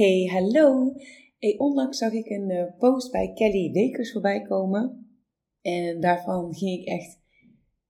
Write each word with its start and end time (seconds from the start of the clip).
Hey, 0.00 0.26
hallo. 0.32 0.92
Hey, 1.38 1.54
onlangs 1.58 1.98
zag 1.98 2.12
ik 2.12 2.28
een 2.28 2.50
uh, 2.50 2.64
post 2.78 3.12
bij 3.12 3.32
Kelly 3.32 3.72
Wekers 3.72 4.12
voorbij 4.12 4.42
komen. 4.42 5.06
En 5.62 6.00
daarvan 6.00 6.54
ging 6.54 6.80
ik 6.80 6.86
echt 6.86 7.18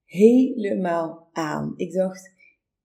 helemaal 0.05 1.29
aan. 1.33 1.73
Ik 1.77 1.93
dacht, 1.93 2.33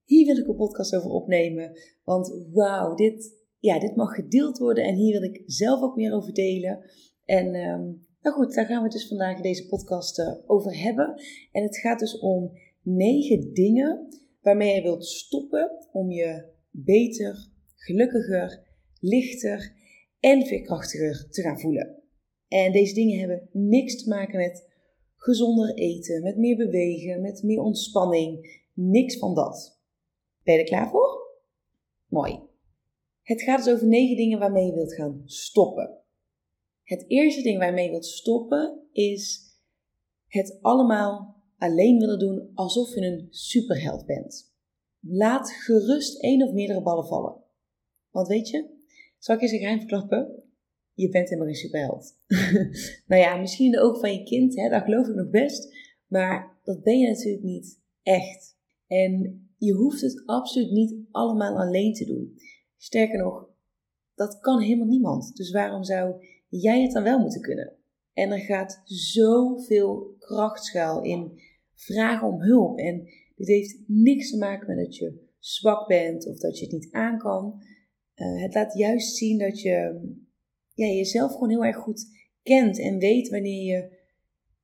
hier 0.04 0.26
wil 0.26 0.38
ik 0.38 0.48
een 0.48 0.56
podcast 0.56 0.96
over 0.96 1.10
opnemen. 1.10 1.72
Want 2.04 2.48
wauw, 2.54 2.96
dit, 2.96 3.46
ja, 3.60 3.80
dit 3.80 3.96
mag 3.96 4.16
gedeeld 4.16 4.58
worden 4.58 4.84
en 4.84 4.96
hier 4.96 5.20
wil 5.20 5.30
ik 5.30 5.44
zelf 5.46 5.82
ook 5.82 5.96
meer 5.96 6.14
over 6.14 6.34
delen. 6.34 6.90
En 7.24 7.46
um, 7.56 8.06
nou 8.22 8.36
goed, 8.36 8.54
daar 8.54 8.66
gaan 8.66 8.84
we 8.84 8.90
dus 8.90 9.08
vandaag 9.08 9.42
deze 9.42 9.68
podcast 9.68 10.20
uh, 10.20 10.34
over 10.46 10.82
hebben. 10.82 11.22
En 11.52 11.64
het 11.64 11.78
gaat 11.78 12.00
dus 12.00 12.20
om 12.20 12.52
negen 12.82 13.54
dingen 13.54 14.08
waarmee 14.42 14.76
je 14.76 14.82
wilt 14.82 15.06
stoppen 15.06 15.72
om 15.92 16.12
je 16.12 16.46
beter, 16.72 17.50
gelukkiger, 17.76 18.65
lichter 19.08 19.74
en 20.20 20.46
veerkrachtiger 20.46 21.30
te 21.30 21.42
gaan 21.42 21.60
voelen. 21.60 22.04
En 22.48 22.72
deze 22.72 22.94
dingen 22.94 23.20
hebben 23.20 23.50
niks 23.52 24.04
te 24.04 24.10
maken 24.10 24.38
met 24.38 24.70
gezonder 25.16 25.74
eten, 25.74 26.24
met 26.24 26.38
meer 26.38 26.58
bewegen, 26.58 27.22
met 27.22 27.44
meer 27.44 27.60
ontspanning. 27.60 28.64
Niks 28.74 29.18
van 29.18 29.36
dat. 29.36 29.80
Ben 30.44 30.54
je 30.54 30.60
er 30.60 30.66
klaar 30.66 30.90
voor? 30.90 31.40
Mooi. 32.08 32.40
Het 33.22 33.42
gaat 33.42 33.64
dus 33.64 33.74
over 33.74 33.88
negen 33.88 34.16
dingen 34.16 34.40
waarmee 34.40 34.66
je 34.66 34.74
wilt 34.74 34.94
gaan 34.94 35.22
stoppen. 35.26 35.98
Het 36.84 37.06
eerste 37.08 37.42
ding 37.42 37.58
waarmee 37.58 37.86
je 37.86 37.92
wilt 37.92 38.06
stoppen 38.06 38.88
is 38.92 39.54
het 40.28 40.58
allemaal 40.62 41.44
alleen 41.58 42.00
willen 42.00 42.20
doen 42.20 42.52
alsof 42.54 42.96
je 42.96 43.02
een 43.02 43.28
superheld 43.30 44.06
bent. 44.06 44.54
Laat 45.00 45.52
gerust 45.52 46.22
één 46.22 46.48
of 46.48 46.54
meerdere 46.54 46.82
ballen 46.82 47.06
vallen. 47.06 47.44
Want 48.12 48.28
weet 48.28 48.50
je, 48.50 48.75
zal 49.26 49.36
ik 49.36 49.42
eens 49.42 49.52
een 49.52 49.60
geheim 49.60 49.80
verklappen? 49.80 50.44
Je 50.94 51.10
bent 51.10 51.30
helemaal 51.30 51.48
geen 51.48 51.62
superheld. 51.62 52.18
nou 53.08 53.22
ja, 53.22 53.38
misschien 53.38 53.72
de 53.72 53.82
ogen 53.82 54.00
van 54.00 54.14
je 54.14 54.24
kind, 54.24 54.56
hè, 54.56 54.70
dat 54.70 54.84
geloof 54.84 55.08
ik 55.08 55.16
nog 55.16 55.30
best. 55.30 55.76
Maar 56.08 56.60
dat 56.64 56.84
ben 56.84 57.00
je 57.00 57.08
natuurlijk 57.08 57.44
niet 57.44 57.82
echt. 58.04 58.58
En 58.88 59.44
je 59.58 59.74
hoeft 59.74 60.02
het 60.02 60.24
absoluut 60.26 60.72
niet 60.72 60.96
allemaal 61.12 61.58
alleen 61.58 61.94
te 61.94 62.06
doen. 62.06 62.38
Sterker 62.78 63.18
nog, 63.18 63.50
dat 64.16 64.40
kan 64.40 64.60
helemaal 64.60 64.88
niemand. 64.88 65.36
Dus 65.36 65.52
waarom 65.52 65.84
zou 65.84 66.26
jij 66.48 66.82
het 66.82 66.92
dan 66.92 67.04
wel 67.04 67.20
moeten 67.20 67.42
kunnen? 67.42 67.74
En 68.14 68.32
er 68.32 68.40
gaat 68.40 68.82
zoveel 68.84 70.16
kracht 70.20 70.64
schuil 70.64 71.02
in 71.02 71.40
vragen 71.74 72.28
om 72.28 72.42
hulp. 72.42 72.78
En 72.78 73.04
dit 73.36 73.48
heeft 73.48 73.80
niks 73.88 74.30
te 74.30 74.38
maken 74.38 74.68
met 74.68 74.86
dat 74.86 74.96
je 74.96 75.24
zwak 75.40 75.88
bent 75.88 76.28
of 76.28 76.38
dat 76.38 76.60
je 76.60 76.66
het 76.66 76.74
niet 76.74 76.92
aan 76.92 77.18
kan. 77.18 77.64
Uh, 78.16 78.42
het 78.42 78.54
laat 78.54 78.78
juist 78.78 79.16
zien 79.16 79.38
dat 79.38 79.62
je 79.62 80.02
ja, 80.74 80.86
jezelf 80.86 81.32
gewoon 81.32 81.50
heel 81.50 81.66
erg 81.66 81.78
goed 81.78 82.06
kent 82.44 82.80
en 82.80 82.98
weet 82.98 83.30
wanneer 83.30 83.64
je 83.64 84.04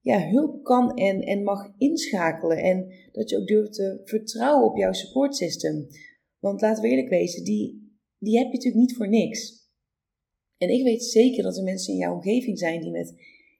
ja, 0.02 0.30
hulp 0.30 0.64
kan 0.64 0.98
en, 0.98 1.22
en 1.22 1.44
mag 1.44 1.74
inschakelen. 1.78 2.58
En 2.58 2.94
dat 3.12 3.30
je 3.30 3.38
ook 3.38 3.48
durft 3.48 3.74
te 3.74 4.02
vertrouwen 4.04 4.70
op 4.70 4.78
jouw 4.78 4.94
support 4.94 5.36
system. 5.36 5.88
Want 6.40 6.62
laten 6.62 6.84
we 6.84 6.90
eerlijk 6.90 7.10
wezen, 7.10 7.44
die, 7.44 7.96
die 8.20 8.38
heb 8.38 8.48
je 8.48 8.54
natuurlijk 8.54 8.84
niet 8.84 8.96
voor 8.96 9.10
niks. 9.10 9.70
En 10.58 10.70
ik 10.70 10.84
weet 10.84 11.04
zeker 11.04 11.44
dat 11.44 11.58
er 11.58 11.64
mensen 11.64 11.94
in 11.94 12.00
jouw 12.00 12.14
omgeving 12.14 12.58
zijn 12.58 12.82
die 12.82 12.92
met 12.92 13.16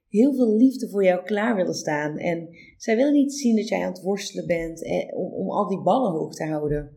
heel 0.08 0.34
veel 0.34 0.56
liefde 0.56 0.88
voor 0.88 1.04
jou 1.04 1.24
klaar 1.24 1.56
willen 1.56 1.74
staan. 1.74 2.18
En 2.18 2.48
zij 2.76 2.96
willen 2.96 3.12
niet 3.12 3.32
zien 3.32 3.56
dat 3.56 3.68
jij 3.68 3.82
aan 3.84 3.92
het 3.92 4.02
worstelen 4.02 4.46
bent 4.46 4.84
eh, 4.84 5.16
om, 5.16 5.32
om 5.32 5.50
al 5.50 5.68
die 5.68 5.82
ballen 5.82 6.12
hoog 6.12 6.34
te 6.34 6.44
houden. 6.44 6.96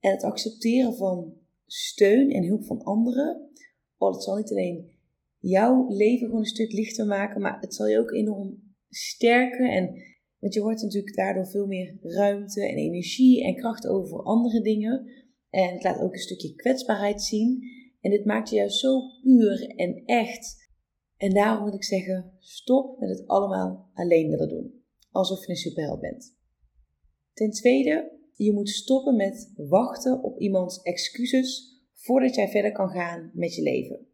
En 0.00 0.10
het 0.10 0.22
accepteren 0.22 0.94
van 0.94 1.32
steun 1.66 2.30
en 2.30 2.44
hulp 2.44 2.64
van 2.64 2.82
anderen. 2.82 3.50
Oh, 3.96 4.12
dat 4.12 4.24
zal 4.24 4.36
niet 4.36 4.50
alleen 4.50 4.92
jouw 5.38 5.88
leven 5.88 6.26
gewoon 6.26 6.40
een 6.40 6.46
stuk 6.46 6.72
lichter 6.72 7.06
maken, 7.06 7.40
maar 7.40 7.60
het 7.60 7.74
zal 7.74 7.86
je 7.86 7.98
ook 7.98 8.12
enorm 8.12 8.74
sterken. 8.88 9.70
En, 9.70 10.02
want 10.38 10.54
je 10.54 10.62
wordt 10.62 10.82
natuurlijk 10.82 11.16
daardoor 11.16 11.46
veel 11.46 11.66
meer 11.66 11.98
ruimte 12.00 12.68
en 12.68 12.76
energie 12.76 13.44
en 13.44 13.56
kracht 13.56 13.86
over 13.86 14.08
voor 14.08 14.22
andere 14.22 14.60
dingen. 14.60 15.06
En 15.50 15.72
het 15.72 15.82
laat 15.82 16.00
ook 16.00 16.12
een 16.12 16.18
stukje 16.18 16.54
kwetsbaarheid 16.54 17.22
zien. 17.22 17.62
En 18.00 18.10
dit 18.10 18.24
maakt 18.24 18.48
je 18.48 18.56
juist 18.56 18.78
zo 18.78 19.00
puur 19.22 19.66
en 19.76 20.02
echt. 20.04 20.70
En 21.16 21.34
daarom 21.34 21.64
wil 21.64 21.74
ik 21.74 21.84
zeggen: 21.84 22.32
stop 22.38 22.98
met 22.98 23.08
het 23.08 23.26
allemaal 23.26 23.90
alleen 23.94 24.30
willen 24.30 24.48
doen. 24.48 24.82
Alsof 25.10 25.46
je 25.46 25.50
een 25.50 25.56
superheld 25.56 26.00
bent. 26.00 26.36
Ten 27.32 27.50
tweede, 27.50 28.18
je 28.36 28.52
moet 28.52 28.68
stoppen 28.68 29.16
met 29.16 29.52
wachten 29.56 30.22
op 30.22 30.40
iemands 30.40 30.82
excuses 30.82 31.78
voordat 31.92 32.34
jij 32.34 32.48
verder 32.48 32.72
kan 32.72 32.88
gaan 32.88 33.30
met 33.34 33.54
je 33.54 33.62
leven. 33.62 34.06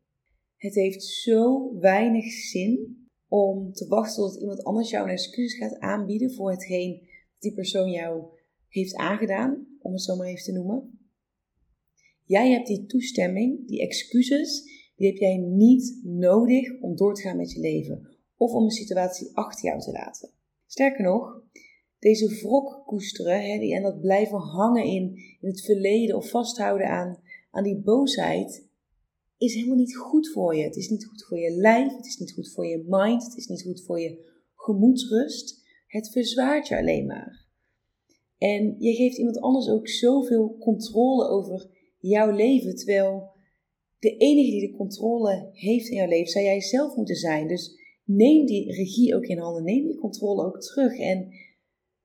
Het 0.57 0.75
heeft 0.75 1.05
zo 1.05 1.75
weinig 1.79 2.25
zin 2.25 2.99
om 3.29 3.73
te 3.73 3.87
wachten 3.87 4.23
tot 4.23 4.41
iemand 4.41 4.65
anders 4.65 4.91
jou 4.91 5.05
een 5.05 5.13
excuus 5.13 5.55
gaat 5.55 5.79
aanbieden 5.79 6.35
voor 6.35 6.51
hetgeen 6.51 7.09
die 7.39 7.55
persoon 7.55 7.91
jou 7.91 8.25
heeft 8.69 8.95
aangedaan, 8.95 9.67
om 9.81 9.93
het 9.93 10.03
zo 10.03 10.17
maar 10.17 10.27
even 10.27 10.45
te 10.45 10.53
noemen. 10.53 10.99
Jij 12.25 12.51
hebt 12.51 12.67
die 12.67 12.87
toestemming, 12.87 13.67
die 13.69 13.81
excuses, 13.81 14.63
die 14.97 15.07
heb 15.07 15.17
jij 15.17 15.37
niet 15.37 16.01
nodig 16.03 16.81
om 16.81 16.97
door 16.97 17.15
te 17.15 17.23
gaan 17.23 17.37
met 17.37 17.53
je 17.53 17.61
leven 17.61 18.19
of 18.37 18.53
om 18.53 18.65
een 18.65 18.71
situatie 18.71 19.37
achter 19.37 19.65
jou 19.65 19.81
te 19.81 19.93
laten. 19.93 20.31
Sterker 20.67 21.05
nog, 21.05 21.43
deze 22.01 22.29
wrok 22.29 22.83
koesteren 22.87 23.43
hè, 23.43 23.75
en 23.75 23.83
dat 23.83 24.01
blijven 24.01 24.39
hangen 24.39 24.85
in, 24.85 25.17
in 25.41 25.49
het 25.49 25.61
verleden 25.61 26.17
of 26.17 26.31
vasthouden 26.31 26.89
aan, 26.89 27.19
aan 27.51 27.65
die 27.65 27.81
boosheid, 27.81 28.69
is 29.39 29.55
helemaal 29.55 29.77
niet 29.77 29.97
goed 29.97 30.29
voor 30.29 30.57
je. 30.57 30.63
Het 30.63 30.77
is 30.77 30.89
niet 30.89 31.07
goed 31.07 31.25
voor 31.25 31.39
je 31.39 31.51
lijf, 31.51 31.97
het 31.97 32.07
is 32.07 32.17
niet 32.17 32.33
goed 32.33 32.53
voor 32.53 32.67
je 32.67 32.85
mind, 32.89 33.25
het 33.25 33.37
is 33.37 33.47
niet 33.47 33.63
goed 33.63 33.83
voor 33.83 34.01
je 34.01 34.19
gemoedsrust. 34.55 35.63
Het 35.87 36.11
verzwaart 36.11 36.69
je 36.69 36.79
alleen 36.79 37.07
maar. 37.07 37.47
En 38.39 38.77
je 38.79 38.95
geeft 38.95 39.19
iemand 39.19 39.41
anders 39.41 39.69
ook 39.69 39.89
zoveel 39.89 40.57
controle 40.59 41.29
over 41.29 41.71
jouw 41.99 42.31
leven, 42.31 42.77
terwijl 42.77 43.29
de 43.99 44.17
enige 44.17 44.51
die 44.51 44.71
de 44.71 44.77
controle 44.77 45.51
heeft 45.53 45.89
in 45.89 45.97
jouw 45.97 46.09
leven, 46.09 46.33
zou 46.33 46.45
jij 46.45 46.61
zelf 46.61 46.97
moeten 46.97 47.17
zijn. 47.17 47.49
Dus 47.49 47.79
neem 48.05 48.47
die 48.47 48.73
regie 48.73 49.15
ook 49.15 49.25
in 49.25 49.39
handen, 49.39 49.65
neem 49.65 49.87
die 49.87 49.99
controle 49.99 50.45
ook 50.45 50.61
terug 50.61 50.99
en 50.99 51.29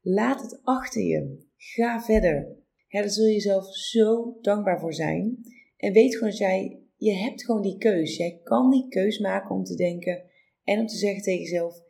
laat 0.05 0.41
het 0.41 0.59
achter 0.63 1.01
je. 1.01 1.43
Ga 1.57 2.01
verder. 2.01 2.57
Ja, 2.87 2.99
daar 2.99 3.09
zul 3.09 3.25
je 3.25 3.33
jezelf 3.33 3.75
zo 3.75 4.37
dankbaar 4.41 4.79
voor 4.79 4.93
zijn. 4.93 5.37
En 5.77 5.93
weet 5.93 6.13
gewoon 6.13 6.29
dat 6.29 6.37
jij 6.37 6.79
je 6.97 7.13
hebt 7.13 7.45
gewoon 7.45 7.61
die 7.61 7.77
keus. 7.77 8.17
Jij 8.17 8.39
kan 8.43 8.71
die 8.71 8.87
keus 8.87 9.19
maken 9.19 9.55
om 9.55 9.63
te 9.63 9.75
denken 9.75 10.23
en 10.63 10.79
om 10.79 10.87
te 10.87 10.97
zeggen 10.97 11.21
tegen 11.21 11.39
jezelf: 11.39 11.81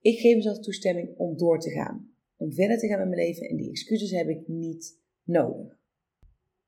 ik 0.00 0.18
geef 0.18 0.34
mezelf 0.34 0.58
toestemming 0.58 1.16
om 1.16 1.36
door 1.36 1.60
te 1.60 1.70
gaan. 1.70 2.08
Om 2.36 2.52
verder 2.52 2.78
te 2.78 2.86
gaan 2.86 2.98
met 2.98 3.08
mijn 3.08 3.26
leven 3.26 3.48
en 3.48 3.56
die 3.56 3.70
excuses 3.70 4.10
heb 4.10 4.28
ik 4.28 4.48
niet 4.48 4.98
nodig. 5.24 5.78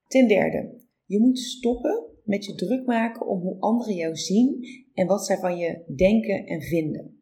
Ten 0.06 0.28
derde, 0.28 0.80
je 1.04 1.20
moet 1.20 1.38
stoppen 1.38 2.04
met 2.24 2.44
je 2.44 2.54
druk 2.54 2.86
maken 2.86 3.26
om 3.26 3.40
hoe 3.40 3.60
anderen 3.60 3.94
jou 3.94 4.16
zien 4.16 4.66
en 4.94 5.06
wat 5.06 5.26
zij 5.26 5.38
van 5.38 5.56
je 5.56 5.82
denken 5.96 6.46
en 6.46 6.62
vinden. 6.62 7.21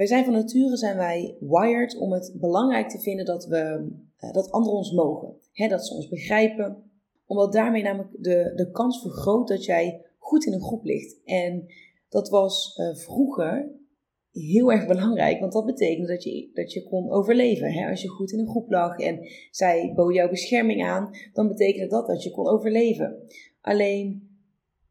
Wij 0.00 0.08
zijn 0.08 0.24
van 0.24 0.32
nature 0.32 0.76
zijn 0.76 0.96
wij 0.96 1.36
wired 1.40 1.96
om 1.96 2.12
het 2.12 2.36
belangrijk 2.40 2.88
te 2.88 2.98
vinden 2.98 3.24
dat, 3.24 3.46
we, 3.46 3.90
eh, 4.16 4.32
dat 4.32 4.50
anderen 4.50 4.78
ons 4.78 4.92
mogen. 4.92 5.34
dat 5.68 5.86
ze 5.86 5.94
ons 5.94 6.08
begrijpen, 6.08 6.90
omdat 7.26 7.52
daarmee 7.52 7.82
namelijk 7.82 8.10
de, 8.18 8.52
de 8.54 8.70
kans 8.70 9.00
vergroot 9.00 9.48
dat 9.48 9.64
jij 9.64 10.06
goed 10.18 10.46
in 10.46 10.52
een 10.52 10.62
groep 10.62 10.84
ligt. 10.84 11.20
En 11.24 11.66
dat 12.08 12.28
was 12.28 12.76
uh, 12.78 12.96
vroeger 12.96 13.70
heel 14.32 14.72
erg 14.72 14.86
belangrijk, 14.86 15.40
want 15.40 15.52
dat 15.52 15.66
betekende 15.66 16.08
dat 16.08 16.22
je, 16.22 16.50
dat 16.54 16.72
je 16.72 16.88
kon 16.88 17.10
overleven. 17.10 17.72
Hè? 17.72 17.88
Als 17.88 18.02
je 18.02 18.08
goed 18.08 18.32
in 18.32 18.38
een 18.38 18.48
groep 18.48 18.70
lag 18.70 18.98
en 18.98 19.18
zij 19.50 19.92
bood 19.94 20.14
jouw 20.14 20.28
bescherming 20.28 20.84
aan, 20.84 21.10
dan 21.32 21.48
betekende 21.48 21.88
dat 21.88 22.06
dat 22.06 22.22
je 22.22 22.30
kon 22.30 22.48
overleven. 22.48 23.22
Alleen, 23.60 24.28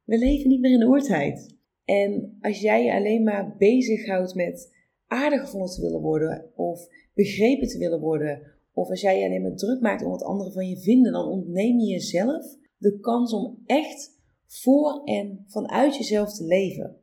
we 0.04 0.18
leven 0.18 0.50
niet 0.50 0.60
meer 0.60 0.74
in 0.74 0.80
de 0.80 0.88
oortijd. 0.88 1.58
En 1.86 2.38
als 2.42 2.60
jij 2.60 2.84
je 2.84 2.94
alleen 2.94 3.24
maar 3.24 3.56
bezighoudt 3.58 4.36
met 4.36 4.78
aardig 5.10 5.42
gevonden 5.42 5.70
te 5.70 5.82
willen 5.82 6.02
worden, 6.02 6.52
of 6.56 6.88
begrepen 7.14 7.68
te 7.68 7.78
willen 7.78 8.00
worden, 8.00 8.42
of 8.74 8.90
als 8.90 9.02
jij 9.02 9.20
je 9.20 9.26
alleen 9.26 9.42
maar 9.42 9.56
druk 9.56 9.82
maakt 9.82 10.04
om 10.04 10.10
wat 10.10 10.24
anderen 10.24 10.54
van 10.54 10.68
je 10.68 10.78
vinden, 10.78 11.12
dan 11.12 11.28
ontneem 11.28 11.80
je 11.80 11.86
jezelf 11.86 12.58
de 12.78 13.00
kans 13.00 13.34
om 13.34 13.58
echt 13.66 14.18
voor 14.48 15.02
en 15.04 15.46
vanuit 15.48 15.96
jezelf 15.96 16.34
te 16.34 16.44
leven. 16.44 16.98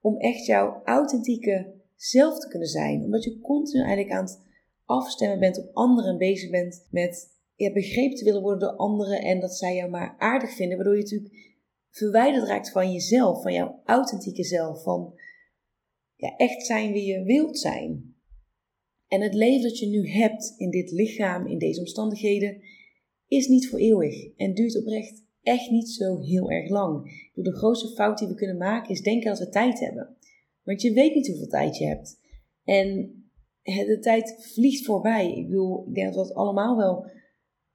Om 0.00 0.16
echt 0.16 0.46
jouw 0.46 0.80
authentieke 0.84 1.72
zelf 1.96 2.38
te 2.38 2.48
kunnen 2.48 2.68
zijn. 2.68 3.04
Omdat 3.04 3.24
je 3.24 3.40
continu 3.40 3.82
eigenlijk 3.82 4.14
aan 4.14 4.24
het 4.24 4.40
afstemmen 4.84 5.38
bent 5.38 5.58
op 5.58 5.70
anderen 5.72 6.10
en 6.10 6.18
bezig 6.18 6.50
bent 6.50 6.86
met 6.90 7.36
ja, 7.54 7.72
begrepen 7.72 8.16
te 8.16 8.24
willen 8.24 8.42
worden 8.42 8.68
door 8.68 8.76
anderen 8.76 9.20
en 9.20 9.40
dat 9.40 9.54
zij 9.54 9.74
jou 9.74 9.90
maar 9.90 10.14
aardig 10.18 10.50
vinden. 10.50 10.76
Waardoor 10.76 10.96
je 10.96 11.02
natuurlijk 11.02 11.56
verwijderd 11.90 12.46
raakt 12.46 12.70
van 12.70 12.92
jezelf, 12.92 13.42
van 13.42 13.52
jouw 13.52 13.80
authentieke 13.84 14.44
zelf, 14.44 14.82
van 14.82 15.14
ja, 16.18 16.36
echt 16.36 16.66
zijn 16.66 16.92
wie 16.92 17.04
je 17.04 17.22
wilt 17.22 17.58
zijn. 17.58 18.14
En 19.08 19.20
het 19.20 19.34
leven 19.34 19.62
dat 19.62 19.78
je 19.78 19.86
nu 19.86 20.10
hebt 20.10 20.54
in 20.56 20.70
dit 20.70 20.90
lichaam, 20.90 21.46
in 21.46 21.58
deze 21.58 21.80
omstandigheden, 21.80 22.62
is 23.28 23.48
niet 23.48 23.68
voor 23.68 23.78
eeuwig 23.78 24.36
en 24.36 24.54
duurt 24.54 24.78
oprecht 24.78 25.24
echt 25.42 25.70
niet 25.70 25.88
zo 25.88 26.20
heel 26.20 26.50
erg 26.50 26.68
lang. 26.68 27.28
De 27.34 27.52
grootste 27.52 27.88
fout 27.88 28.18
die 28.18 28.28
we 28.28 28.34
kunnen 28.34 28.56
maken 28.56 28.90
is 28.90 29.02
denken 29.02 29.28
dat 29.28 29.38
we 29.38 29.48
tijd 29.48 29.80
hebben. 29.80 30.16
Want 30.62 30.82
je 30.82 30.92
weet 30.92 31.14
niet 31.14 31.26
hoeveel 31.26 31.46
tijd 31.46 31.76
je 31.76 31.86
hebt. 31.86 32.20
En 32.64 33.12
de 33.62 33.98
tijd 34.00 34.36
vliegt 34.54 34.84
voorbij. 34.84 35.36
Ik 35.36 35.46
bedoel, 35.48 35.86
ik 35.88 35.94
denk 35.94 36.06
dat 36.06 36.14
we 36.14 36.20
het 36.20 36.34
allemaal 36.34 36.76
wel, 36.76 37.10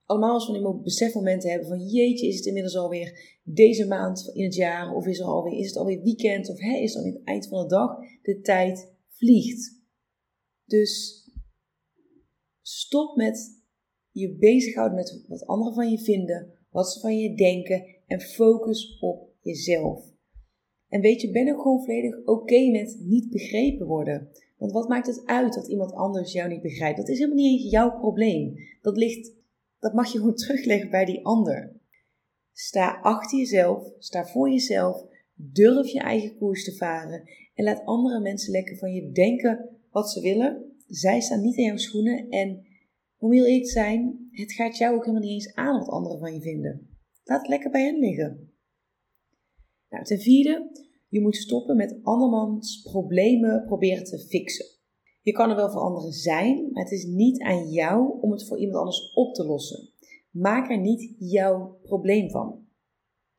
allemaal 0.06 0.42
van 0.42 0.54
die 0.54 0.82
besefmomenten 0.82 1.50
hebben 1.50 1.68
van 1.68 1.88
jeetje, 1.88 2.28
is 2.28 2.36
het 2.36 2.46
inmiddels 2.46 2.76
alweer 2.76 3.40
deze 3.44 3.88
maand 3.88 4.32
in 4.34 4.44
het 4.44 4.56
jaar? 4.56 4.96
Of 4.96 5.08
is, 5.08 5.20
er 5.20 5.26
alweer, 5.26 5.60
is 5.60 5.68
het 5.68 5.78
alweer 5.78 6.02
weekend? 6.02 6.50
Of 6.50 6.60
hè, 6.60 6.78
is 6.78 6.94
het 6.94 7.04
alweer 7.04 7.20
het 7.20 7.28
eind 7.28 7.48
van 7.48 7.62
de 7.62 7.68
dag? 7.68 7.98
De 8.22 8.40
tijd 8.40 8.92
vliegt. 9.08 9.82
Dus 10.66 11.24
stop 12.62 13.16
met 13.16 13.62
je 14.12 14.36
bezighouden 14.38 14.98
met 14.98 15.26
wat 15.28 15.46
anderen 15.46 15.74
van 15.74 15.90
je 15.90 16.00
vinden, 16.00 16.54
wat 16.70 16.92
ze 16.92 17.00
van 17.00 17.18
je 17.18 17.36
denken 17.36 17.86
en 18.08 18.22
focus 18.22 18.98
op 19.00 19.30
jezelf. 19.42 20.12
En 20.90 21.02
weet 21.02 21.22
je, 21.22 21.32
ben 21.32 21.54
ook 21.54 21.62
gewoon 21.62 21.84
volledig 21.84 22.26
oké 22.26 22.70
met 22.72 22.98
niet 23.00 23.30
begrepen 23.30 23.88
worden. 23.88 24.30
Want 24.58 24.72
wat 24.72 24.88
maakt 24.88 25.08
het 25.08 25.26
uit 25.26 25.54
dat 25.54 25.68
iemand 25.68 25.94
anders 25.94 26.32
jou 26.32 26.50
niet 26.50 26.62
begrijpt? 26.62 26.98
Dat 26.98 27.10
is 27.10 27.18
helemaal 27.18 27.38
niet 27.38 27.62
eens 27.62 27.72
jouw 27.72 28.00
probleem. 28.00 28.56
Dat 28.82 28.98
ligt, 28.98 29.34
dat 29.84 29.94
mag 29.94 30.12
je 30.12 30.18
gewoon 30.18 30.36
terugleggen 30.36 30.90
bij 30.90 31.06
die 31.06 31.26
ander. 31.26 31.76
Sta 32.52 33.00
achter 33.02 33.38
jezelf, 33.38 33.94
sta 34.00 34.26
voor 34.26 34.50
jezelf, 34.50 35.06
durf 35.34 35.88
je 35.88 36.00
eigen 36.00 36.38
koers 36.38 36.64
te 36.64 36.76
varen 36.76 37.30
en 37.54 37.64
laat 37.64 37.86
andere 37.86 38.20
mensen 38.20 38.52
lekker 38.52 38.78
van 38.78 38.94
je 38.94 39.12
denken 39.12 39.70
wat 39.92 40.12
ze 40.12 40.22
willen. 40.22 40.76
Zij 40.88 41.22
staan 41.22 41.42
niet 41.42 41.58
in 41.58 41.64
jouw 41.64 41.78
schoenen 41.78 42.30
en 42.30 42.66
om 43.18 43.32
heel 43.32 43.46
eerlijk 43.46 43.66
te 43.66 43.72
zijn, 43.72 44.30
het 44.32 44.54
gaat 44.54 44.78
jou 44.78 44.96
ook 44.96 45.06
helemaal 45.06 45.28
niet 45.28 45.34
eens 45.34 45.54
aan 45.54 45.80
wat 45.80 45.90
anderen 45.90 46.20
van 46.20 46.34
je 46.34 46.42
vinden. 46.42 46.88
Laat 47.24 47.40
het 47.40 47.50
lekker 47.50 47.72
bij 47.72 47.84
hen 47.84 48.00
liggen. 48.00 48.54
Nou, 49.90 50.04
ten 50.04 50.20
vierde, 50.20 50.72
je 51.08 51.22
moet 51.22 51.36
stoppen 51.36 51.76
met 51.76 52.00
andermans 52.02 52.82
problemen 52.82 53.66
proberen 53.66 54.04
te 54.04 54.20
fixen. 54.20 54.66
Je 55.24 55.32
kan 55.32 55.50
er 55.50 55.56
wel 55.56 55.72
voor 55.72 55.82
anderen 55.82 56.12
zijn, 56.12 56.70
maar 56.72 56.84
het 56.84 56.92
is 56.92 57.06
niet 57.06 57.42
aan 57.42 57.70
jou 57.70 58.22
om 58.22 58.32
het 58.32 58.48
voor 58.48 58.60
iemand 58.60 58.78
anders 58.78 59.14
op 59.14 59.34
te 59.34 59.46
lossen. 59.46 59.90
Maak 60.32 60.70
er 60.70 60.80
niet 60.80 61.16
jouw 61.18 61.80
probleem 61.82 62.30
van. 62.30 62.66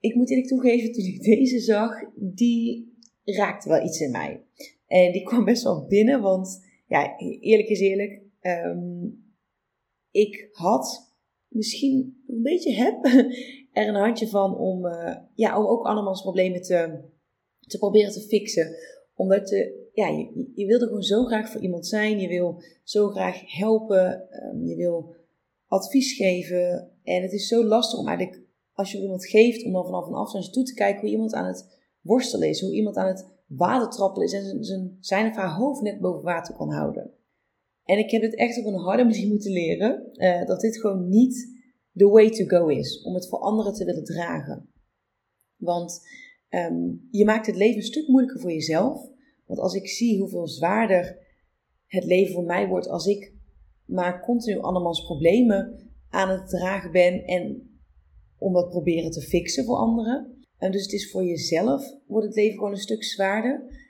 Ik 0.00 0.14
moet 0.14 0.30
eerlijk 0.30 0.48
toegeven, 0.48 0.92
toen 0.92 1.04
ik 1.04 1.22
deze 1.22 1.58
zag, 1.58 1.92
die 2.14 2.92
raakte 3.24 3.68
wel 3.68 3.84
iets 3.84 4.00
in 4.00 4.10
mij. 4.10 4.44
En 4.86 5.12
die 5.12 5.22
kwam 5.22 5.44
best 5.44 5.62
wel 5.62 5.86
binnen, 5.86 6.20
want 6.20 6.66
ja, 6.88 7.18
eerlijk 7.40 7.68
is 7.68 7.80
eerlijk, 7.80 8.22
ehm, 8.40 9.06
ik 10.10 10.48
had 10.52 11.12
misschien 11.48 12.22
een 12.26 12.42
beetje 12.42 12.72
heb 12.72 13.04
er 13.72 13.88
een 13.88 13.94
handje 13.94 14.28
van 14.28 14.58
om, 14.58 14.86
uh, 14.86 15.16
ja, 15.34 15.58
om 15.58 15.66
ook 15.66 15.84
andermans 15.84 16.22
problemen 16.22 16.62
te, 16.62 17.00
te 17.60 17.78
proberen 17.78 18.12
te 18.12 18.20
fixen. 18.20 18.76
Omdat 19.14 19.48
je, 19.48 19.83
ja, 19.94 20.08
je, 20.08 20.50
je 20.54 20.66
wilde 20.66 20.86
gewoon 20.86 21.02
zo 21.02 21.24
graag 21.24 21.50
voor 21.50 21.60
iemand 21.60 21.86
zijn. 21.86 22.18
Je 22.18 22.28
wil 22.28 22.62
zo 22.82 23.08
graag 23.08 23.56
helpen. 23.56 24.28
Um, 24.44 24.66
je 24.66 24.76
wil 24.76 25.14
advies 25.66 26.16
geven. 26.16 26.90
En 27.02 27.22
het 27.22 27.32
is 27.32 27.48
zo 27.48 27.64
lastig 27.64 27.98
om 27.98 28.08
eigenlijk, 28.08 28.42
als 28.72 28.92
je 28.92 29.00
iemand 29.00 29.26
geeft, 29.26 29.64
om 29.64 29.72
dan 29.72 29.84
vanaf 29.84 30.06
een 30.06 30.14
afstand 30.14 30.52
toe 30.52 30.64
te 30.64 30.74
kijken 30.74 31.00
hoe 31.00 31.10
iemand 31.10 31.32
aan 31.32 31.46
het 31.46 31.78
worstelen 32.00 32.48
is. 32.48 32.60
Hoe 32.60 32.74
iemand 32.74 32.96
aan 32.96 33.06
het 33.06 33.32
water 33.46 33.90
trappelen 33.90 34.26
is 34.26 34.32
en 34.32 34.64
zijn, 34.64 34.96
zijn, 35.00 35.30
of 35.30 35.36
haar 35.36 35.56
hoofd 35.56 35.82
net 35.82 36.00
boven 36.00 36.22
water 36.22 36.54
kan 36.54 36.72
houden. 36.72 37.10
En 37.84 37.98
ik 37.98 38.10
heb 38.10 38.22
het 38.22 38.36
echt 38.36 38.58
op 38.58 38.64
een 38.64 38.80
harde 38.80 39.04
manier 39.04 39.28
moeten 39.28 39.52
leren. 39.52 40.08
Uh, 40.12 40.46
dat 40.46 40.60
dit 40.60 40.80
gewoon 40.80 41.08
niet 41.08 41.58
the 41.94 42.08
way 42.08 42.30
to 42.30 42.44
go 42.44 42.66
is. 42.66 43.02
Om 43.02 43.14
het 43.14 43.28
voor 43.28 43.38
anderen 43.38 43.74
te 43.74 43.84
willen 43.84 44.04
dragen. 44.04 44.68
Want 45.56 46.00
um, 46.50 47.08
je 47.10 47.24
maakt 47.24 47.46
het 47.46 47.56
leven 47.56 47.76
een 47.76 47.82
stuk 47.82 48.08
moeilijker 48.08 48.40
voor 48.40 48.52
jezelf. 48.52 49.12
Want 49.46 49.58
als 49.58 49.74
ik 49.74 49.88
zie 49.88 50.18
hoeveel 50.18 50.48
zwaarder 50.48 51.18
het 51.86 52.04
leven 52.04 52.34
voor 52.34 52.44
mij 52.44 52.68
wordt 52.68 52.88
als 52.88 53.06
ik 53.06 53.32
maar 53.84 54.20
continu 54.20 54.58
andermans 54.58 55.04
problemen 55.04 55.90
aan 56.08 56.30
het 56.30 56.48
dragen 56.48 56.92
ben 56.92 57.24
en 57.24 57.68
om 58.38 58.52
dat 58.52 58.68
proberen 58.68 59.10
te 59.10 59.20
fixen 59.20 59.64
voor 59.64 59.76
anderen. 59.76 60.44
En 60.58 60.72
dus 60.72 60.82
het 60.82 60.92
is 60.92 61.10
voor 61.10 61.24
jezelf, 61.24 61.98
wordt 62.06 62.26
het 62.26 62.36
leven 62.36 62.54
gewoon 62.54 62.70
een 62.70 62.76
stuk 62.76 63.04
zwaarder. 63.04 63.82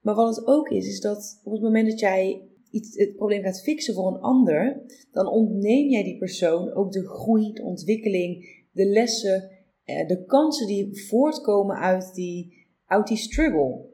Maar 0.00 0.14
wat 0.14 0.36
het 0.36 0.46
ook 0.46 0.68
is, 0.68 0.86
is 0.86 1.00
dat 1.00 1.40
op 1.44 1.52
het 1.52 1.62
moment 1.62 1.88
dat 1.88 2.00
jij 2.00 2.48
iets, 2.70 2.96
het 2.96 3.16
probleem 3.16 3.42
gaat 3.42 3.62
fixen 3.62 3.94
voor 3.94 4.06
een 4.06 4.20
ander, 4.20 4.82
dan 5.12 5.26
ontneem 5.26 5.88
jij 5.88 6.02
die 6.02 6.18
persoon 6.18 6.72
ook 6.72 6.92
de 6.92 7.08
groei, 7.08 7.52
de 7.52 7.62
ontwikkeling, 7.62 8.64
de 8.72 8.84
lessen, 8.84 9.50
eh, 9.84 10.06
de 10.08 10.24
kansen 10.24 10.66
die 10.66 11.06
voortkomen 11.06 11.76
uit 11.76 12.14
die, 12.14 12.66
uit 12.86 13.06
die 13.06 13.16
struggle. 13.16 13.87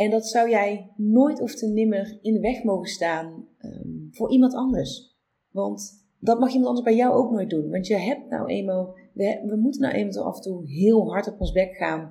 En 0.00 0.10
dat 0.10 0.26
zou 0.26 0.50
jij 0.50 0.92
nooit 0.96 1.40
of 1.40 1.54
te 1.54 1.66
nimmer 1.66 2.18
in 2.22 2.32
de 2.32 2.40
weg 2.40 2.62
mogen 2.62 2.88
staan 2.88 3.48
um, 3.58 4.08
voor 4.10 4.30
iemand 4.30 4.54
anders. 4.54 5.16
Want 5.50 6.06
dat 6.18 6.38
mag 6.38 6.48
iemand 6.48 6.68
anders 6.68 6.86
bij 6.86 6.96
jou 6.96 7.12
ook 7.14 7.30
nooit 7.30 7.50
doen. 7.50 7.70
Want 7.70 7.86
je 7.86 7.96
hebt 7.96 8.28
nou 8.28 8.46
eenmaal, 8.46 8.94
we, 9.12 9.42
we 9.46 9.56
moeten 9.56 9.80
nou 9.80 9.94
eenmaal 9.94 10.24
af 10.24 10.36
en 10.36 10.42
toe 10.42 10.70
heel 10.70 11.10
hard 11.12 11.28
op 11.28 11.40
ons 11.40 11.52
bek 11.52 11.74
gaan. 11.74 12.08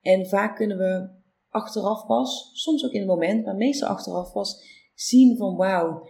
En 0.00 0.26
vaak 0.26 0.56
kunnen 0.56 0.78
we 0.78 1.08
achteraf 1.48 2.06
pas, 2.06 2.50
soms 2.52 2.84
ook 2.84 2.92
in 2.92 2.98
het 2.98 3.08
moment, 3.08 3.44
maar 3.44 3.56
meestal 3.56 3.88
achteraf 3.88 4.32
pas, 4.32 4.64
zien 4.94 5.36
van 5.36 5.56
wauw, 5.56 6.08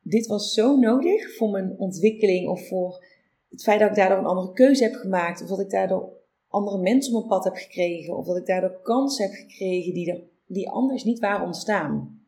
dit 0.00 0.26
was 0.26 0.52
zo 0.52 0.76
nodig 0.76 1.36
voor 1.36 1.50
mijn 1.50 1.78
ontwikkeling 1.78 2.48
of 2.48 2.68
voor 2.68 3.04
het 3.48 3.62
feit 3.62 3.80
dat 3.80 3.88
ik 3.88 3.96
daardoor 3.96 4.18
een 4.18 4.24
andere 4.24 4.52
keuze 4.52 4.82
heb 4.82 4.94
gemaakt 4.94 5.42
of 5.42 5.48
dat 5.48 5.60
ik 5.60 5.70
daardoor 5.70 6.12
andere 6.48 6.78
mensen 6.78 7.14
op 7.14 7.18
mijn 7.18 7.40
pad 7.40 7.44
heb 7.44 7.62
gekregen 7.62 8.16
of 8.16 8.26
dat 8.26 8.36
ik 8.36 8.46
daardoor 8.46 8.80
kansen 8.82 9.24
heb 9.24 9.34
gekregen 9.34 9.94
die, 9.94 10.10
er, 10.12 10.34
die 10.46 10.70
anders 10.70 11.04
niet 11.04 11.18
waren 11.18 11.46
ontstaan. 11.46 12.20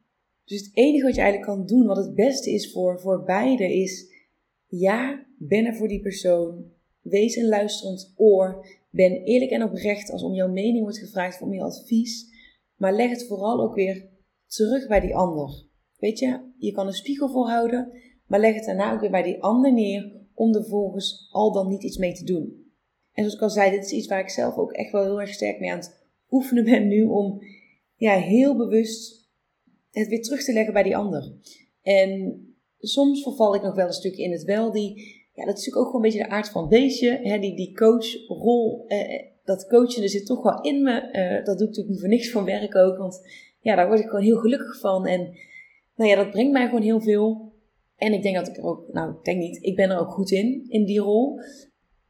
Dus 0.44 0.60
het 0.60 0.70
enige 0.76 1.04
wat 1.04 1.14
je 1.14 1.20
eigenlijk 1.20 1.50
kan 1.50 1.66
doen, 1.66 1.86
wat 1.86 1.96
het 1.96 2.14
beste 2.14 2.50
is 2.50 2.72
voor, 2.72 3.00
voor 3.00 3.22
beide, 3.24 3.74
is 3.74 4.12
ja, 4.66 5.26
ben 5.38 5.64
er 5.64 5.74
voor 5.74 5.88
die 5.88 6.00
persoon. 6.00 6.64
Wees 7.00 7.36
een 7.36 7.48
luisterend 7.48 8.12
oor. 8.16 8.66
Ben 8.90 9.12
eerlijk 9.12 9.50
en 9.50 9.62
oprecht 9.62 10.10
als 10.10 10.22
om 10.22 10.34
jouw 10.34 10.48
mening 10.48 10.82
wordt 10.82 10.98
gevraagd, 10.98 11.42
om 11.42 11.52
je 11.52 11.62
advies. 11.62 12.26
Maar 12.76 12.94
leg 12.94 13.10
het 13.10 13.26
vooral 13.26 13.60
ook 13.60 13.74
weer 13.74 14.08
terug 14.46 14.86
bij 14.86 15.00
die 15.00 15.16
ander. 15.16 15.66
Weet 15.98 16.18
je, 16.18 16.40
je 16.58 16.72
kan 16.72 16.86
een 16.86 16.92
spiegel 16.92 17.28
voorhouden, 17.28 17.92
maar 18.26 18.40
leg 18.40 18.54
het 18.54 18.64
daarna 18.64 18.92
ook 18.92 19.00
weer 19.00 19.10
bij 19.10 19.22
die 19.22 19.42
ander 19.42 19.72
neer 19.72 20.16
om 20.34 20.54
er 20.54 20.64
volgens 20.64 21.28
al 21.30 21.52
dan 21.52 21.68
niet 21.68 21.82
iets 21.82 21.96
mee 21.96 22.12
te 22.12 22.24
doen. 22.24 22.66
En 23.12 23.24
zoals 23.24 23.34
ik 23.34 23.42
al 23.42 23.50
zei, 23.50 23.70
dit 23.70 23.84
is 23.84 23.92
iets 23.92 24.06
waar 24.06 24.20
ik 24.20 24.28
zelf 24.28 24.56
ook 24.56 24.72
echt 24.72 24.92
wel 24.92 25.02
heel 25.02 25.20
erg 25.20 25.32
sterk 25.32 25.60
mee 25.60 25.70
aan 25.70 25.78
het 25.78 26.06
oefenen 26.30 26.64
ben 26.64 26.88
nu 26.88 27.02
om 27.04 27.40
ja, 27.98 28.14
heel 28.14 28.56
bewust 28.56 29.28
het 29.90 30.08
weer 30.08 30.22
terug 30.22 30.44
te 30.44 30.52
leggen 30.52 30.72
bij 30.72 30.82
die 30.82 30.96
ander. 30.96 31.32
En 31.82 32.42
soms 32.78 33.22
verval 33.22 33.54
ik 33.54 33.62
nog 33.62 33.74
wel 33.74 33.86
een 33.86 33.92
stuk 33.92 34.16
in 34.16 34.32
het 34.32 34.44
wel. 34.44 34.72
Die, 34.72 34.94
ja, 35.32 35.44
dat 35.44 35.58
is 35.58 35.66
natuurlijk 35.66 35.76
ook 35.76 35.86
gewoon 35.86 36.04
een 36.04 36.10
beetje 36.10 36.26
de 36.26 36.34
aard 36.34 36.48
van 36.48 36.68
beestje. 36.68 37.20
Hè, 37.22 37.38
die, 37.38 37.56
die 37.56 37.74
coachrol, 37.74 38.84
eh, 38.86 39.24
dat 39.44 39.66
coachen 39.66 40.02
er 40.02 40.08
zit 40.08 40.26
toch 40.26 40.42
wel 40.42 40.60
in 40.60 40.82
me. 40.82 41.00
Eh, 41.00 41.44
dat 41.44 41.58
doe 41.58 41.68
ik 41.68 41.76
natuurlijk 41.76 41.88
niet 41.88 42.00
voor 42.00 42.08
niks 42.08 42.30
van 42.30 42.44
werk 42.44 42.76
ook. 42.76 42.96
Want 42.96 43.20
ja, 43.60 43.74
daar 43.74 43.86
word 43.86 44.00
ik 44.00 44.08
gewoon 44.08 44.24
heel 44.24 44.38
gelukkig 44.38 44.78
van. 44.78 45.06
En 45.06 45.36
nou 45.94 46.10
ja, 46.10 46.16
dat 46.16 46.30
brengt 46.30 46.52
mij 46.52 46.66
gewoon 46.66 46.82
heel 46.82 47.00
veel. 47.00 47.52
En 47.96 48.12
ik 48.12 48.22
denk 48.22 48.34
dat 48.36 48.48
ik 48.48 48.56
er 48.56 48.64
ook, 48.64 48.92
nou, 48.92 49.10
ik 49.10 49.24
denk 49.24 49.38
niet, 49.38 49.58
ik 49.64 49.76
ben 49.76 49.90
er 49.90 49.98
ook 49.98 50.10
goed 50.10 50.30
in, 50.30 50.64
in 50.68 50.84
die 50.84 51.00
rol. 51.00 51.40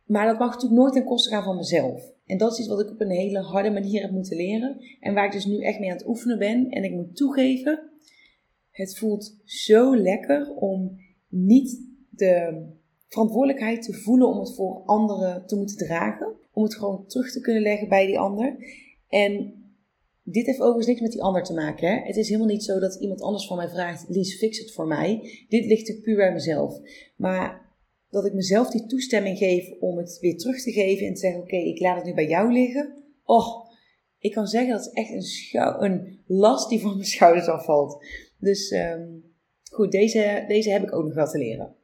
Maar 0.09 0.27
dat 0.27 0.39
mag 0.39 0.53
natuurlijk 0.53 0.81
nooit 0.81 0.93
ten 0.93 1.05
koste 1.05 1.31
gaan 1.31 1.43
van 1.43 1.57
mezelf. 1.57 2.13
En 2.27 2.39
dat 2.39 2.53
is 2.53 2.59
iets 2.59 2.69
wat 2.69 2.81
ik 2.81 2.91
op 2.91 3.01
een 3.01 3.11
hele 3.11 3.39
harde 3.39 3.71
manier 3.71 4.03
heb 4.03 4.11
moeten 4.11 4.37
leren. 4.37 4.81
En 5.01 5.15
waar 5.15 5.27
ik 5.27 5.33
dus 5.33 5.45
nu 5.45 5.63
echt 5.63 5.79
mee 5.79 5.91
aan 5.91 5.97
het 5.97 6.07
oefenen 6.07 6.39
ben. 6.39 6.71
En 6.71 6.85
ik 6.85 6.93
moet 6.93 7.17
toegeven, 7.17 7.91
het 8.71 8.99
voelt 8.99 9.41
zo 9.45 9.97
lekker 9.97 10.55
om 10.55 11.01
niet 11.29 11.87
de 12.11 12.65
verantwoordelijkheid 13.09 13.83
te 13.83 13.93
voelen 13.93 14.29
om 14.29 14.39
het 14.39 14.55
voor 14.55 14.83
anderen 14.85 15.47
te 15.47 15.57
moeten 15.57 15.77
dragen. 15.77 16.37
Om 16.53 16.63
het 16.63 16.75
gewoon 16.75 17.07
terug 17.07 17.33
te 17.33 17.41
kunnen 17.41 17.63
leggen 17.63 17.89
bij 17.89 18.07
die 18.07 18.19
ander. 18.19 18.57
En 19.09 19.55
dit 20.23 20.47
heeft 20.47 20.61
overigens 20.61 20.87
niks 20.87 21.01
met 21.01 21.13
die 21.13 21.23
ander 21.23 21.43
te 21.43 21.55
maken. 21.55 21.89
Hè? 21.89 22.01
Het 22.07 22.17
is 22.17 22.29
helemaal 22.29 22.49
niet 22.49 22.65
zo 22.65 22.79
dat 22.79 22.95
iemand 23.01 23.23
anders 23.23 23.47
van 23.47 23.57
mij 23.57 23.69
vraagt: 23.69 24.05
Lies, 24.09 24.39
fix 24.39 24.59
het 24.59 24.73
voor 24.73 24.87
mij. 24.87 25.45
Dit 25.49 25.65
ligt 25.67 25.89
er 25.89 26.01
puur 26.01 26.17
bij 26.17 26.33
mezelf. 26.33 26.81
Maar 27.17 27.68
dat 28.11 28.25
ik 28.25 28.33
mezelf 28.33 28.71
die 28.71 28.87
toestemming 28.87 29.39
geef 29.39 29.71
om 29.81 29.97
het 29.97 30.19
weer 30.21 30.37
terug 30.37 30.63
te 30.63 30.73
geven 30.73 31.07
en 31.07 31.15
te 31.15 31.21
zeggen: 31.21 31.41
Oké, 31.41 31.57
ik 31.57 31.81
laat 31.81 31.97
het 31.97 32.05
nu 32.05 32.15
bij 32.15 32.29
jou 32.29 32.53
liggen. 32.53 32.95
Oh, 33.25 33.67
ik 34.19 34.33
kan 34.33 34.47
zeggen 34.47 34.71
dat 34.71 34.81
is 34.81 34.93
echt 34.93 35.11
een, 35.11 35.85
een 35.85 36.19
last 36.27 36.69
die 36.69 36.81
van 36.81 36.93
mijn 36.95 37.05
schouders 37.05 37.47
afvalt. 37.47 38.05
Dus 38.39 38.71
ehm, 38.71 39.07
goed, 39.71 39.93
deze, 39.93 40.45
deze 40.49 40.71
heb 40.71 40.83
ik 40.83 40.95
ook 40.95 41.05
nog 41.05 41.15
wel 41.15 41.29
te 41.29 41.39
leren. 41.39 41.75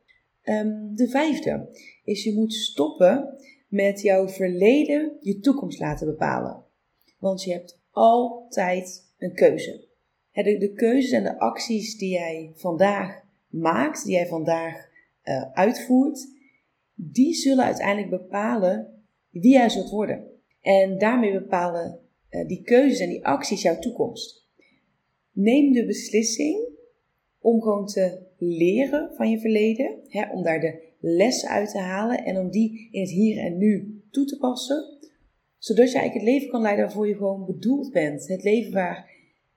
Ehm, 0.42 0.94
de 0.94 1.08
vijfde 1.08 1.68
is 2.04 2.24
je 2.24 2.34
moet 2.34 2.52
stoppen 2.52 3.38
met 3.68 4.00
jouw 4.00 4.28
verleden 4.28 5.16
je 5.20 5.40
toekomst 5.40 5.78
laten 5.78 6.06
bepalen. 6.06 6.64
Want 7.18 7.42
je 7.42 7.52
hebt 7.52 7.80
altijd 7.90 9.12
een 9.18 9.34
keuze. 9.34 9.88
De 10.32 10.72
keuzes 10.74 11.10
en 11.10 11.22
de 11.22 11.38
acties 11.38 11.96
die 11.98 12.10
jij 12.10 12.52
vandaag 12.54 13.22
maakt, 13.48 14.04
die 14.04 14.14
jij 14.14 14.26
vandaag 14.26 14.92
uh, 15.24 15.52
uitvoert, 15.52 16.26
die 16.94 17.34
zullen 17.34 17.64
uiteindelijk 17.64 18.10
bepalen 18.10 19.04
wie 19.30 19.52
jij 19.52 19.68
zult 19.68 19.90
worden. 19.90 20.24
En 20.60 20.98
daarmee 20.98 21.32
bepalen 21.32 22.00
uh, 22.30 22.46
die 22.46 22.62
keuzes 22.62 23.00
en 23.00 23.08
die 23.08 23.26
acties 23.26 23.62
jouw 23.62 23.78
toekomst. 23.78 24.48
Neem 25.32 25.72
de 25.72 25.86
beslissing 25.86 26.68
om 27.38 27.60
gewoon 27.60 27.86
te 27.86 28.26
leren 28.38 29.10
van 29.14 29.30
je 29.30 29.40
verleden, 29.40 29.98
hè, 30.08 30.30
om 30.32 30.42
daar 30.42 30.60
de 30.60 30.82
lessen 31.00 31.48
uit 31.48 31.70
te 31.70 31.78
halen 31.78 32.24
en 32.24 32.38
om 32.38 32.50
die 32.50 32.88
in 32.90 33.00
het 33.00 33.10
hier 33.10 33.38
en 33.38 33.58
nu 33.58 34.02
toe 34.10 34.24
te 34.24 34.38
passen, 34.38 34.98
zodat 35.58 35.90
je 35.92 35.98
eigenlijk 35.98 36.26
het 36.26 36.34
leven 36.34 36.50
kan 36.50 36.62
leiden 36.62 36.84
waarvoor 36.84 37.08
je 37.08 37.16
gewoon 37.16 37.46
bedoeld 37.46 37.92
bent. 37.92 38.28
Het 38.28 38.42
leven 38.42 38.72
waar 38.72 39.10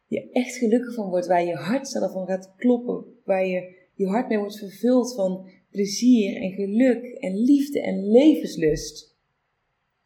je 0.05 0.29
echt 0.31 0.55
gelukkig 0.55 0.93
van 0.93 1.09
wordt, 1.09 1.27
waar 1.27 1.45
je 1.45 1.53
hart 1.53 1.87
zelf 1.87 2.11
van 2.11 2.27
gaat 2.27 2.53
kloppen, 2.57 3.05
waar 3.25 3.45
je 3.45 3.75
je 3.93 4.07
hart 4.07 4.27
mee 4.27 4.37
wordt 4.37 4.57
vervuld 4.57 5.15
van 5.15 5.49
plezier 5.71 6.41
en 6.41 6.51
geluk 6.51 7.03
en 7.03 7.43
liefde 7.43 7.81
en 7.81 8.11
levenslust. 8.11 9.15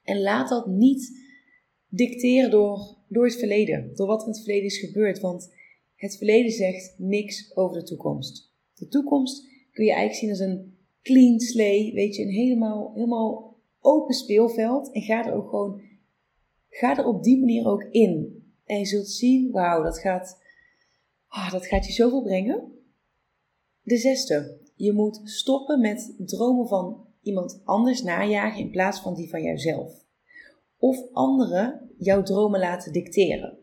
En 0.04 0.22
laat 0.22 0.50
dat 0.50 0.68
niet 0.68 1.12
dicteren 1.88 2.52
door, 2.52 2.98
door 3.08 3.26
het 3.26 3.36
verleden, 3.36 3.96
door 3.96 4.08
wat 4.08 4.22
er 4.22 4.28
in 4.28 4.34
het 4.34 4.42
verleden 4.42 4.66
is 4.66 4.80
gebeurd, 4.80 5.20
want 5.20 5.54
het 5.96 6.18
verleden 6.18 6.52
zegt 6.52 6.96
niks 6.98 7.56
over 7.56 7.80
de 7.80 7.84
toekomst. 7.84 8.54
De 8.74 8.88
toekomst 8.88 9.48
kun 9.72 9.86
je 9.86 9.94
eigenlijk 9.94 10.20
zien 10.20 10.30
als 10.30 10.40
een 10.40 10.78
clean 11.02 11.40
slate, 11.40 11.92
weet 11.94 12.16
je, 12.16 12.24
een 12.24 12.30
helemaal, 12.30 12.92
helemaal 12.94 13.58
open 13.80 14.14
speelveld. 14.14 14.92
En 14.92 15.02
ga 15.02 15.26
er 15.26 15.34
ook 15.34 15.50
gewoon, 15.50 15.82
ga 16.70 16.98
er 16.98 17.06
op 17.06 17.24
die 17.24 17.40
manier 17.40 17.66
ook 17.66 17.84
in. 17.84 18.44
En 18.66 18.80
je 18.80 18.86
zult 18.86 19.10
zien, 19.10 19.52
wauw, 19.52 19.84
dat 19.84 20.00
gaat, 20.00 20.42
oh, 21.30 21.52
dat 21.52 21.66
gaat 21.66 21.86
je 21.86 21.92
zoveel 21.92 22.22
brengen. 22.22 22.72
De 23.82 23.98
zesde, 23.98 24.60
je 24.82 24.94
moet 24.94 25.22
stoppen 25.24 25.80
met 25.80 26.14
dromen 26.18 26.68
van 26.68 27.06
iemand 27.22 27.62
anders 27.64 28.04
najagen 28.04 28.60
in 28.60 28.72
plaats 28.72 29.00
van 29.00 29.16
die 29.16 29.30
van 29.30 29.42
jouzelf. 29.42 30.06
Of 30.78 31.14
anderen 31.14 31.90
jouw 31.98 32.24
dromen 32.24 32.60
laten 32.60 32.94
dicteren. 32.94 33.58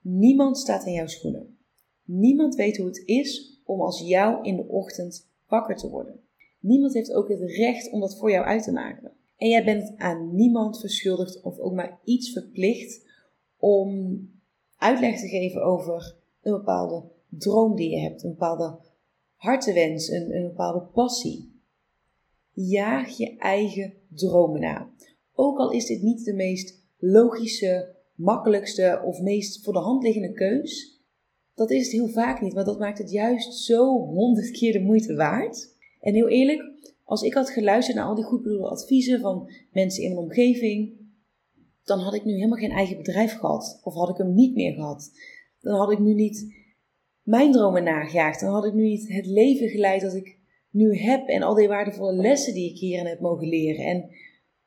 Niemand 0.00 0.58
staat 0.58 0.86
in 0.86 0.92
jouw 0.92 1.06
schoenen. 1.06 1.58
Niemand 2.04 2.54
weet 2.54 2.76
hoe 2.76 2.86
het 2.86 3.02
is 3.04 3.60
om 3.64 3.80
als 3.80 4.00
jou 4.00 4.42
in 4.44 4.56
de 4.56 4.68
ochtend 4.68 5.28
wakker 5.46 5.76
te 5.76 5.88
worden. 5.88 6.20
Niemand 6.60 6.94
heeft 6.94 7.12
ook 7.12 7.28
het 7.28 7.40
recht 7.40 7.90
om 7.90 8.00
dat 8.00 8.18
voor 8.18 8.30
jou 8.30 8.44
uit 8.44 8.62
te 8.62 8.72
maken. 8.72 9.12
En 9.36 9.48
jij 9.48 9.64
bent 9.64 9.94
aan 9.96 10.34
niemand 10.34 10.80
verschuldigd 10.80 11.42
of 11.42 11.58
ook 11.58 11.72
maar 11.72 12.00
iets 12.04 12.32
verplicht 12.32 13.06
om 13.58 14.20
uitleg 14.76 15.20
te 15.20 15.28
geven 15.28 15.62
over 15.62 16.16
een 16.42 16.52
bepaalde 16.52 17.04
droom 17.28 17.76
die 17.76 17.90
je 17.90 18.00
hebt, 18.00 18.22
een 18.22 18.30
bepaalde 18.30 18.78
hartewens, 19.46 20.08
een, 20.08 20.36
een 20.36 20.42
bepaalde 20.42 20.86
passie. 20.92 21.60
Jaag 22.52 23.16
je 23.16 23.36
eigen 23.36 23.92
dromen 24.08 24.60
na. 24.60 24.90
Ook 25.34 25.58
al 25.58 25.70
is 25.70 25.86
dit 25.86 26.02
niet 26.02 26.24
de 26.24 26.34
meest 26.34 26.82
logische, 26.98 27.94
makkelijkste 28.14 29.02
of 29.04 29.20
meest 29.20 29.64
voor 29.64 29.72
de 29.72 29.78
hand 29.78 30.02
liggende 30.02 30.32
keus. 30.32 31.00
Dat 31.54 31.70
is 31.70 31.82
het 31.82 31.92
heel 31.92 32.08
vaak 32.08 32.40
niet, 32.40 32.54
maar 32.54 32.64
dat 32.64 32.78
maakt 32.78 32.98
het 32.98 33.10
juist 33.10 33.54
zo 33.54 33.98
honderd 33.98 34.50
keer 34.50 34.72
de 34.72 34.80
moeite 34.80 35.14
waard. 35.14 35.74
En 36.00 36.14
heel 36.14 36.28
eerlijk, 36.28 36.62
als 37.04 37.22
ik 37.22 37.34
had 37.34 37.50
geluisterd 37.50 37.96
naar 37.96 38.06
al 38.06 38.14
die 38.14 38.24
goedbedoelde 38.24 38.68
adviezen 38.68 39.20
van 39.20 39.50
mensen 39.72 40.02
in 40.02 40.08
mijn 40.08 40.24
omgeving, 40.26 40.92
dan 41.84 41.98
had 41.98 42.14
ik 42.14 42.24
nu 42.24 42.34
helemaal 42.34 42.58
geen 42.58 42.70
eigen 42.70 42.96
bedrijf 42.96 43.38
gehad. 43.38 43.80
Of 43.82 43.94
had 43.94 44.08
ik 44.08 44.16
hem 44.16 44.34
niet 44.34 44.54
meer 44.54 44.72
gehad. 44.72 45.10
Dan 45.60 45.78
had 45.78 45.90
ik 45.90 45.98
nu 45.98 46.14
niet 46.14 46.55
mijn 47.26 47.52
dromen 47.52 47.84
nagejaagd. 47.84 48.40
Dan 48.40 48.52
had 48.52 48.64
ik 48.64 48.72
nu 48.72 48.82
niet 48.82 49.08
het 49.08 49.26
leven 49.26 49.68
geleid 49.68 50.00
dat 50.00 50.14
ik 50.14 50.38
nu 50.70 50.96
heb 50.96 51.28
en 51.28 51.42
al 51.42 51.54
die 51.54 51.68
waardevolle 51.68 52.12
lessen 52.12 52.54
die 52.54 52.70
ik 52.70 52.78
hierin 52.78 53.06
heb 53.06 53.20
mogen 53.20 53.48
leren. 53.48 53.84
En 53.84 54.10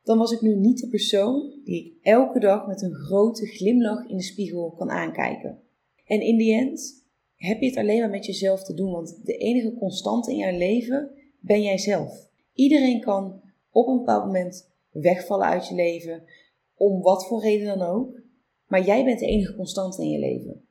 dan 0.04 0.18
was 0.18 0.32
ik 0.32 0.42
nu 0.42 0.56
niet 0.56 0.80
de 0.80 0.88
persoon 0.88 1.62
die 1.64 1.86
ik 1.86 1.94
elke 2.02 2.40
dag 2.40 2.68
met 2.68 2.82
een 2.82 2.94
grote 2.94 3.46
glimlach 3.46 4.08
in 4.08 4.18
de 4.18 4.24
spiegel 4.24 4.72
kan 4.72 4.90
aankijken. 4.90 5.62
En 6.06 6.22
in 6.22 6.38
die 6.38 6.54
end 6.54 7.08
heb 7.36 7.60
je 7.62 7.68
het 7.68 7.78
alleen 7.78 8.00
maar 8.00 8.10
met 8.10 8.26
jezelf 8.26 8.64
te 8.64 8.74
doen, 8.74 8.92
want 8.92 9.26
de 9.26 9.38
enige 9.38 9.74
constante 9.74 10.32
in 10.32 10.38
jouw 10.38 10.58
leven 10.58 11.12
ben 11.40 11.62
jij 11.62 11.78
zelf. 11.78 12.30
Iedereen 12.54 13.02
kan 13.02 13.42
op 13.72 13.88
een 13.88 13.98
bepaald 13.98 14.26
moment 14.26 14.72
wegvallen 14.92 15.48
uit 15.48 15.68
je 15.68 15.76
leven, 15.76 16.24
om 16.76 17.02
wat 17.02 17.28
voor 17.28 17.42
reden 17.42 17.78
dan 17.78 17.88
ook, 17.88 18.22
maar 18.68 18.86
jij 18.86 19.06
bent 19.06 19.20
de 19.20 19.26
enige 19.26 19.56
constante 19.56 20.02
in 20.02 20.10
je 20.10 20.20
leven. 20.20 20.68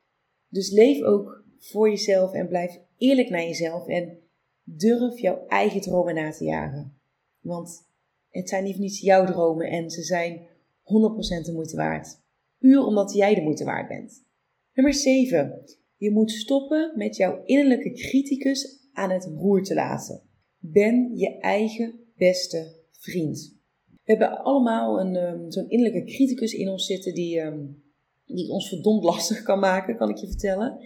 Dus 0.49 0.71
leef 0.71 1.01
ook 1.01 1.38
voor 1.59 1.89
jezelf 1.89 2.33
en 2.33 2.47
blijf 2.47 2.79
eerlijk 2.97 3.29
naar 3.29 3.43
jezelf 3.43 3.87
en 3.87 4.17
durf 4.63 5.19
jouw 5.19 5.45
eigen 5.47 5.81
dromen 5.81 6.15
na 6.15 6.31
te 6.31 6.43
jagen. 6.43 6.99
Want 7.39 7.87
het 8.29 8.49
zijn 8.49 8.63
niet 8.63 8.77
niets 8.77 8.99
jouw 8.99 9.25
dromen 9.25 9.69
en 9.69 9.89
ze 9.89 10.03
zijn 10.03 10.37
100% 10.37 11.45
de 11.45 11.51
moeite 11.53 11.75
waard. 11.75 12.21
Puur 12.57 12.85
omdat 12.85 13.13
jij 13.13 13.35
de 13.35 13.41
moeite 13.41 13.63
waard 13.63 13.87
bent. 13.87 14.25
Nummer 14.73 14.93
7. 14.93 15.63
Je 15.97 16.11
moet 16.11 16.31
stoppen 16.31 16.93
met 16.95 17.15
jouw 17.15 17.43
innerlijke 17.45 17.91
criticus 17.91 18.89
aan 18.93 19.09
het 19.09 19.25
roer 19.25 19.63
te 19.63 19.73
laten. 19.73 20.21
Ben 20.57 21.17
je 21.17 21.37
eigen 21.37 21.99
beste 22.15 22.75
vriend. 22.91 23.57
We 23.85 24.15
hebben 24.15 24.43
allemaal 24.43 24.99
een, 24.99 25.15
um, 25.15 25.51
zo'n 25.51 25.69
innerlijke 25.69 26.11
criticus 26.11 26.53
in 26.53 26.69
ons 26.69 26.85
zitten 26.85 27.13
die, 27.13 27.39
um, 27.39 27.83
die 28.25 28.51
ons 28.51 28.69
verdomd 28.69 29.03
lastig 29.03 29.41
kan 29.41 29.59
maken, 29.59 29.97
kan 29.97 30.09
ik 30.09 30.17
je 30.17 30.27
vertellen. 30.27 30.79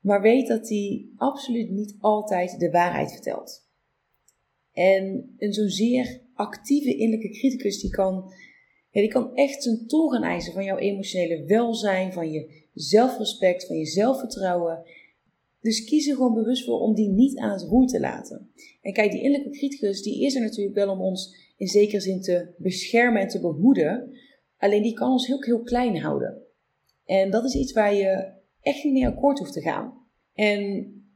Maar 0.00 0.20
weet 0.22 0.48
dat 0.48 0.66
die 0.66 1.12
absoluut 1.16 1.70
niet 1.70 1.96
altijd 1.98 2.58
de 2.58 2.70
waarheid 2.70 3.12
vertelt. 3.12 3.68
En 4.72 5.34
een 5.38 5.52
zozeer 5.52 6.20
actieve 6.34 6.96
innerlijke 6.96 7.38
criticus 7.38 7.80
die 7.80 7.90
kan, 7.90 8.32
die 8.90 9.08
kan 9.08 9.34
echt 9.34 9.62
zijn 9.62 9.86
tol 9.86 10.08
gaan 10.08 10.22
eisen 10.22 10.52
van 10.52 10.64
jouw 10.64 10.76
emotionele 10.76 11.44
welzijn, 11.44 12.12
van 12.12 12.30
je 12.30 12.64
zelfrespect, 12.74 13.66
van 13.66 13.76
je 13.76 13.86
zelfvertrouwen. 13.86 14.82
Dus 15.60 15.84
kies 15.84 16.08
er 16.08 16.14
gewoon 16.14 16.34
bewust 16.34 16.64
voor 16.64 16.80
om 16.80 16.94
die 16.94 17.08
niet 17.08 17.38
aan 17.38 17.52
het 17.52 17.62
roer 17.62 17.86
te 17.86 18.00
laten. 18.00 18.50
En 18.82 18.92
kijk, 18.92 19.10
die 19.10 19.22
innerlijke 19.22 19.58
criticus 19.58 20.02
die 20.02 20.24
is 20.24 20.34
er 20.34 20.40
natuurlijk 20.40 20.76
wel 20.76 20.90
om 20.90 21.00
ons 21.00 21.34
in 21.56 21.66
zekere 21.66 22.00
zin 22.00 22.20
te 22.20 22.54
beschermen 22.56 23.22
en 23.22 23.28
te 23.28 23.40
behoeden. 23.40 24.12
Alleen 24.58 24.82
die 24.82 24.94
kan 24.94 25.10
ons 25.10 25.26
heel, 25.26 25.42
heel 25.42 25.62
klein 25.62 25.98
houden. 25.98 26.42
En 27.04 27.30
dat 27.30 27.44
is 27.44 27.54
iets 27.54 27.72
waar 27.72 27.94
je 27.94 28.38
echt 28.62 28.84
niet 28.84 28.92
mee 28.92 29.06
akkoord 29.06 29.38
hoeft 29.38 29.52
te 29.52 29.60
gaan. 29.60 29.92
En 30.34 30.60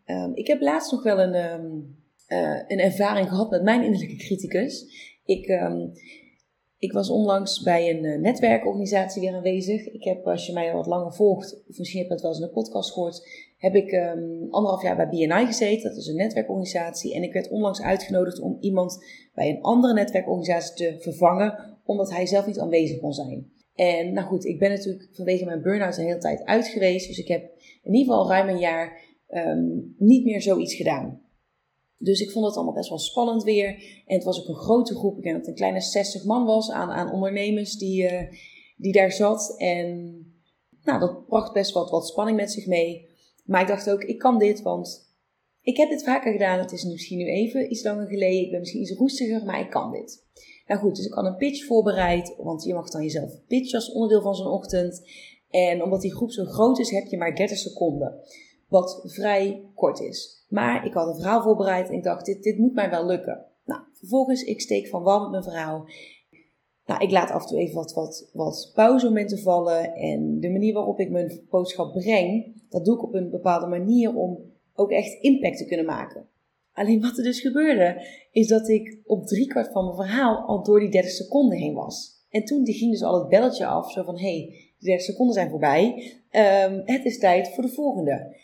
um, 0.07 0.35
ik 0.35 0.47
heb 0.47 0.61
laatst 0.61 0.93
nog 0.93 1.03
wel 1.03 1.21
een, 1.21 1.35
um, 1.35 1.97
uh, 2.29 2.63
een 2.67 2.79
ervaring 2.79 3.29
gehad 3.29 3.51
met 3.51 3.63
mijn 3.63 3.83
innerlijke 3.83 4.17
criticus. 4.17 4.87
Ik, 5.25 5.49
um, 5.49 5.93
ik 6.79 6.93
was 6.93 7.11
onlangs 7.11 7.63
bij 7.63 7.91
een 7.91 8.05
uh, 8.05 8.19
netwerkorganisatie 8.19 9.21
weer 9.21 9.35
aanwezig. 9.35 9.87
Ik 9.87 10.05
heb, 10.05 10.27
als 10.27 10.47
je 10.47 10.53
mij 10.53 10.71
al 10.71 10.77
wat 10.77 10.87
langer 10.87 11.13
volgt, 11.13 11.63
of 11.69 11.79
misschien 11.79 11.99
heb 11.99 12.09
je 12.09 12.15
het 12.15 12.23
wel 12.23 12.33
eens 12.33 12.41
in 12.41 12.47
de 12.47 12.53
podcast 12.53 12.93
gehoord, 12.93 13.29
heb 13.59 13.75
ik 13.75 13.95
anderhalf 14.51 14.83
jaar 14.83 14.97
bij 14.97 15.09
BNI 15.09 15.47
gezeten. 15.47 15.89
Dat 15.89 15.99
is 15.99 16.07
een 16.07 16.17
netwerkorganisatie. 16.17 17.15
En 17.15 17.23
ik 17.23 17.33
werd 17.33 17.49
onlangs 17.49 17.83
uitgenodigd 17.83 18.41
om 18.41 18.57
iemand 18.61 19.05
bij 19.35 19.49
een 19.49 19.63
andere 19.63 19.93
netwerkorganisatie 19.93 20.75
te 20.75 20.97
vervangen, 21.01 21.79
omdat 21.85 22.11
hij 22.11 22.27
zelf 22.27 22.47
niet 22.47 22.59
aanwezig 22.59 23.01
kon 23.01 23.13
zijn. 23.13 23.53
En 23.75 24.13
nou 24.13 24.27
goed, 24.27 24.45
ik 24.45 24.59
ben 24.59 24.71
natuurlijk 24.71 25.09
vanwege 25.13 25.45
mijn 25.45 25.63
burn-out 25.63 25.97
een 25.97 26.05
hele 26.05 26.19
tijd 26.19 26.45
uit 26.45 26.67
geweest. 26.67 27.07
Dus 27.07 27.19
ik 27.19 27.29
heb 27.29 27.51
in 27.83 27.95
ieder 27.95 28.15
geval 28.15 28.29
ruim 28.29 28.49
een 28.49 28.59
jaar 28.59 29.01
um, 29.31 29.95
niet 29.99 30.25
meer 30.25 30.43
zoiets 30.43 30.75
gedaan. 30.75 31.23
Dus 31.99 32.21
ik 32.21 32.31
vond 32.31 32.47
het 32.47 32.55
allemaal 32.55 32.75
best 32.75 32.89
wel 32.89 32.99
spannend 32.99 33.43
weer. 33.43 33.67
En 34.07 34.15
het 34.15 34.25
was 34.25 34.41
ook 34.41 34.49
een 34.49 34.63
grote 34.63 34.95
groep. 34.95 35.17
Ik 35.17 35.23
denk 35.23 35.35
dat 35.35 35.47
het 35.47 35.51
een 35.51 35.61
kleine 35.61 35.81
60 35.81 36.25
man 36.25 36.45
was 36.45 36.71
aan, 36.71 36.91
aan 36.91 37.13
ondernemers 37.13 37.77
die, 37.77 38.03
uh, 38.03 38.23
die 38.77 38.93
daar 38.93 39.13
zat. 39.13 39.55
En 39.59 40.19
nou, 40.83 41.01
dat 41.01 41.27
bracht 41.27 41.53
best 41.53 41.73
wat, 41.73 41.91
wat 41.91 42.07
spanning 42.07 42.37
met 42.37 42.53
zich 42.53 42.67
mee. 42.67 43.09
Maar 43.45 43.61
ik 43.61 43.69
dacht 43.69 43.91
ook, 43.91 44.03
ik 44.03 44.19
kan 44.19 44.39
dit, 44.39 44.63
want 44.63 45.13
ik 45.61 45.77
heb 45.77 45.89
dit 45.89 46.05
vaker 46.05 46.33
gedaan. 46.33 46.59
Het 46.59 46.73
is 46.73 46.85
misschien 46.85 47.19
nu 47.19 47.27
even 47.27 47.71
iets 47.71 47.83
langer 47.83 48.07
geleden. 48.07 48.45
Ik 48.45 48.51
ben 48.51 48.61
misschien 48.61 48.81
iets 48.81 48.93
roestiger, 48.93 49.45
maar 49.45 49.61
ik 49.61 49.71
kan 49.71 49.93
dit. 49.93 50.27
Nou 50.67 50.81
goed, 50.81 50.97
dus 50.97 51.07
ik 51.07 51.13
had 51.13 51.25
een 51.25 51.37
pitch 51.37 51.65
voorbereid. 51.67 52.35
Want 52.39 52.65
je 52.65 52.75
mag 52.75 52.91
dan 52.91 53.03
jezelf 53.03 53.31
pitchen 53.47 53.79
als 53.79 53.93
onderdeel 53.93 54.23
van 54.23 54.35
zo'n 54.35 54.53
ochtend. 54.53 55.03
En 55.51 55.83
omdat 55.83 56.01
die 56.01 56.15
groep 56.15 56.31
zo 56.31 56.45
groot 56.45 56.79
is, 56.79 56.91
heb 56.91 57.07
je 57.07 57.17
maar 57.17 57.35
30 57.35 57.59
seconden. 57.59 58.21
wat 58.69 59.01
vrij 59.05 59.71
kort 59.75 60.01
is. 60.01 60.45
Maar 60.49 60.87
ik 60.87 60.93
had 60.93 61.09
een 61.09 61.15
verhaal 61.15 61.43
voorbereid 61.43 61.89
en 61.89 61.95
ik 61.95 62.03
dacht, 62.03 62.27
dit, 62.27 62.43
dit 62.43 62.59
moet 62.59 62.75
mij 62.75 62.91
wel 62.91 63.07
lukken. 63.07 63.45
Nou, 63.65 63.81
vervolgens, 63.93 64.43
ik 64.43 64.61
steek 64.61 64.89
van 64.89 65.03
wal 65.03 65.21
met 65.21 65.31
mijn 65.31 65.43
verhaal. 65.43 65.87
Nou, 66.87 67.03
ik 67.03 67.11
laat 67.11 67.31
af 67.31 67.43
en 67.43 67.49
toe 67.49 67.59
even 67.59 67.75
wat, 67.75 67.93
wat, 67.93 68.31
wat 68.33 68.71
pauzemomenten 68.75 69.39
vallen. 69.39 69.95
En 69.95 70.41
de 70.41 70.51
manier 70.51 70.75
waarop 70.75 70.99
ik 70.99 71.11
mijn 71.11 71.41
boodschap 71.51 71.93
breng, 71.93 72.63
dat 72.69 72.85
doe 72.85 72.97
ik 72.97 73.03
op 73.03 73.15
een 73.15 73.31
bepaalde 73.31 73.67
manier 73.67 74.17
om 74.17 74.39
ook 74.75 74.91
echt 74.91 75.23
impact 75.23 75.59
te 75.59 75.65
kunnen 75.65 75.87
maken. 75.87 76.29
Alleen 76.75 77.01
wat 77.01 77.19
er 77.19 77.25
dus 77.25 77.41
gebeurde, 77.41 78.07
is 78.31 78.49
dat 78.49 78.69
ik 78.69 79.01
op 79.05 79.27
driekwart 79.27 79.73
van 79.73 79.85
mijn 79.85 79.97
verhaal 79.97 80.37
al 80.47 80.63
door 80.63 80.81
die 80.81 80.91
30 80.91 81.11
seconden 81.11 81.59
heen 81.59 81.75
was. 81.75 82.13
En 82.29 82.45
toen 82.45 82.67
ging 82.67 82.91
dus 82.91 83.03
al 83.03 83.19
het 83.19 83.29
belletje 83.29 83.67
af, 83.67 83.93
zo 83.93 84.03
van, 84.03 84.19
hé, 84.19 84.39
hey, 84.39 84.73
de 84.79 84.87
30 84.87 85.05
seconden 85.05 85.35
zijn 85.35 85.51
voorbij, 85.51 86.13
um, 86.31 86.83
het 86.85 87.05
is 87.05 87.19
tijd 87.19 87.49
voor 87.55 87.63
de 87.63 87.73
volgende. 87.73 88.37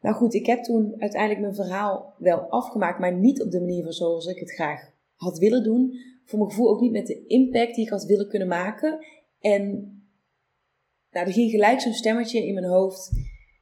Nou 0.00 0.16
goed, 0.16 0.34
ik 0.34 0.46
heb 0.46 0.62
toen 0.62 0.94
uiteindelijk 0.98 1.40
mijn 1.40 1.54
verhaal 1.54 2.14
wel 2.18 2.38
afgemaakt, 2.38 2.98
maar 2.98 3.18
niet 3.18 3.42
op 3.42 3.50
de 3.50 3.60
manier 3.60 3.92
zoals 3.92 4.26
ik 4.26 4.38
het 4.38 4.52
graag 4.52 4.92
had 5.14 5.38
willen 5.38 5.62
doen. 5.62 5.92
Voor 6.24 6.38
mijn 6.38 6.50
gevoel 6.50 6.68
ook 6.68 6.80
niet 6.80 6.92
met 6.92 7.06
de 7.06 7.26
impact 7.26 7.74
die 7.74 7.84
ik 7.84 7.90
had 7.90 8.04
willen 8.04 8.28
kunnen 8.28 8.48
maken. 8.48 9.06
En 9.40 9.62
nou, 11.10 11.26
er 11.26 11.32
ging 11.32 11.50
gelijk 11.50 11.80
zo'n 11.80 11.92
stemmetje 11.92 12.46
in 12.46 12.54
mijn 12.54 12.66
hoofd. 12.66 13.10